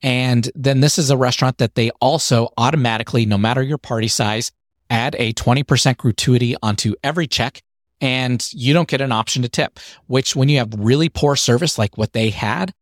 And 0.03 0.51
then 0.53 0.81
this 0.81 0.99
is 0.99 1.09
a 1.09 1.17
restaurant 1.17 1.57
that 1.57 1.75
they 1.75 1.89
also 2.01 2.49
automatically, 2.57 3.25
no 3.25 3.37
matter 3.37 3.63
your 3.63 3.77
party 3.77 4.09
size, 4.09 4.51
add 4.89 5.15
a 5.17 5.33
20% 5.33 5.97
gratuity 5.97 6.55
onto 6.61 6.93
every 7.03 7.25
check 7.25 7.63
and 8.01 8.45
you 8.51 8.73
don't 8.73 8.89
get 8.89 8.99
an 8.99 9.13
option 9.13 9.43
to 9.43 9.49
tip, 9.49 9.79
which 10.07 10.35
when 10.35 10.49
you 10.49 10.57
have 10.57 10.73
really 10.77 11.07
poor 11.07 11.37
service 11.37 11.77
like 11.77 11.97
what 11.97 12.11
they 12.11 12.31
had, 12.31 12.73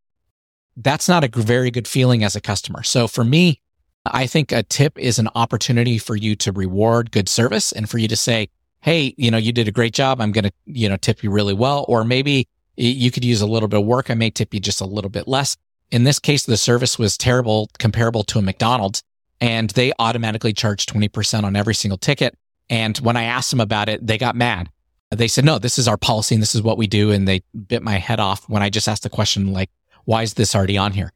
that's 0.75 1.07
not 1.07 1.23
a 1.23 1.27
very 1.27 1.69
good 1.69 1.88
feeling 1.88 2.23
as 2.23 2.36
a 2.36 2.41
customer. 2.41 2.81
So 2.81 3.07
for 3.07 3.23
me, 3.23 3.62
I 4.03 4.25
think 4.25 4.51
a 4.51 4.63
tip 4.63 4.97
is 4.97 5.19
an 5.19 5.29
opportunity 5.36 5.99
for 5.99 6.15
you 6.15 6.36
to 6.38 6.51
reward 6.51 7.12
good 7.12 7.29
service 7.29 7.71
and 7.71 7.88
for 7.88 7.99
you 7.99 8.07
to 8.07 8.15
say, 8.15 8.49
Hey, 8.81 9.13
you 9.15 9.29
know, 9.29 9.38
you 9.38 9.51
did 9.51 9.67
a 9.67 9.71
great 9.71 9.93
job. 9.93 10.19
I'm 10.19 10.31
going 10.31 10.45
to, 10.45 10.51
you 10.65 10.89
know, 10.89 10.97
tip 10.97 11.21
you 11.21 11.29
really 11.29 11.53
well. 11.53 11.86
Or 11.88 12.03
maybe 12.03 12.47
you 12.75 13.12
could 13.12 13.23
use 13.23 13.41
a 13.41 13.45
little 13.45 13.69
bit 13.69 13.79
of 13.79 13.86
work. 13.86 14.10
I 14.10 14.15
may 14.15 14.31
tip 14.31 14.55
you 14.55 14.60
just 14.60 14.81
a 14.81 14.86
little 14.86 15.12
bit 15.12 15.27
less. 15.27 15.55
In 15.91 16.04
this 16.06 16.19
case, 16.19 16.45
the 16.45 16.58
service 16.58 16.97
was 16.97 17.17
terrible, 17.17 17.69
comparable 17.77 18.23
to 18.23 18.39
a 18.39 18.41
McDonald's, 18.41 19.04
and 19.41 19.69
they 19.71 19.91
automatically 19.99 20.54
charged 20.54 20.93
20% 20.93 21.43
on 21.43 21.56
every 21.56 21.75
single 21.75 21.97
ticket. 21.97 22.38
And 22.69 22.97
when 22.99 23.17
I 23.17 23.23
asked 23.23 23.51
them 23.51 23.60
about 23.60 23.89
it, 23.89 24.06
they 24.06 24.17
got 24.17 24.36
mad. 24.36 24.69
They 25.10 25.27
said, 25.27 25.43
no, 25.43 25.60
this 25.60 25.77
is 25.77 25.89
our 25.89 25.97
policy 25.97 26.36
and 26.36 26.41
this 26.41 26.56
is 26.56 26.62
what 26.62 26.77
we 26.77 26.88
do. 26.88 27.12
And 27.12 27.27
they 27.27 27.43
bit 27.67 27.84
my 27.84 27.97
head 27.97 28.21
off 28.21 28.47
when 28.47 28.63
I 28.63 28.69
just 28.69 28.88
asked 28.88 29.04
the 29.04 29.10
question, 29.10 29.51
like, 29.51 29.69
why 30.06 30.23
is 30.23 30.36
this 30.36 30.56
already 30.56 30.77
on 30.77 30.93
here? 30.93 31.12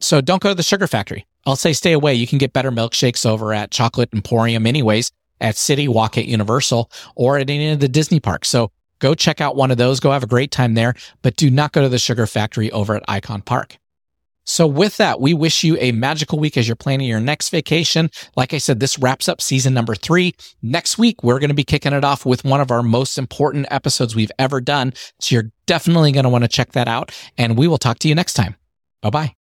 So 0.00 0.20
don't 0.20 0.42
go 0.42 0.50
to 0.50 0.54
the 0.54 0.62
sugar 0.62 0.86
factory. 0.86 1.26
I'll 1.46 1.56
say 1.56 1.72
stay 1.72 1.92
away. 1.92 2.14
You 2.14 2.26
can 2.26 2.38
get 2.38 2.52
better 2.52 2.70
milkshakes 2.70 3.24
over 3.24 3.54
at 3.54 3.70
Chocolate 3.70 4.10
Emporium 4.12 4.66
anyways, 4.66 5.10
at 5.40 5.56
City 5.56 5.88
Walk 5.88 6.18
at 6.18 6.26
Universal 6.26 6.90
or 7.16 7.38
at 7.38 7.48
any 7.48 7.70
of 7.70 7.80
the 7.80 7.88
Disney 7.88 8.20
parks. 8.20 8.48
So 8.48 8.70
Go 8.98 9.14
check 9.14 9.40
out 9.40 9.56
one 9.56 9.70
of 9.70 9.78
those. 9.78 10.00
Go 10.00 10.12
have 10.12 10.22
a 10.22 10.28
great 10.28 10.50
time 10.50 10.74
there, 10.74 10.94
but 11.22 11.36
do 11.36 11.50
not 11.50 11.72
go 11.72 11.82
to 11.82 11.88
the 11.88 11.98
sugar 11.98 12.26
factory 12.26 12.70
over 12.72 12.94
at 12.94 13.04
Icon 13.08 13.42
Park. 13.42 13.78
So 14.48 14.66
with 14.66 14.96
that, 14.96 15.20
we 15.20 15.34
wish 15.34 15.62
you 15.62 15.76
a 15.78 15.92
magical 15.92 16.38
week 16.38 16.56
as 16.56 16.66
you're 16.66 16.74
planning 16.74 17.06
your 17.06 17.20
next 17.20 17.50
vacation. 17.50 18.10
Like 18.34 18.54
I 18.54 18.58
said, 18.58 18.80
this 18.80 18.98
wraps 18.98 19.28
up 19.28 19.42
season 19.42 19.74
number 19.74 19.94
three. 19.94 20.34
Next 20.62 20.96
week, 20.96 21.22
we're 21.22 21.38
going 21.38 21.50
to 21.50 21.54
be 21.54 21.64
kicking 21.64 21.92
it 21.92 22.02
off 22.02 22.24
with 22.24 22.44
one 22.44 22.62
of 22.62 22.70
our 22.70 22.82
most 22.82 23.18
important 23.18 23.66
episodes 23.70 24.16
we've 24.16 24.32
ever 24.38 24.62
done. 24.62 24.94
So 25.20 25.34
you're 25.34 25.52
definitely 25.66 26.12
going 26.12 26.24
to 26.24 26.30
want 26.30 26.44
to 26.44 26.48
check 26.48 26.72
that 26.72 26.88
out 26.88 27.12
and 27.36 27.58
we 27.58 27.68
will 27.68 27.76
talk 27.76 27.98
to 27.98 28.08
you 28.08 28.14
next 28.14 28.32
time. 28.32 28.56
Bye 29.02 29.10
bye. 29.10 29.37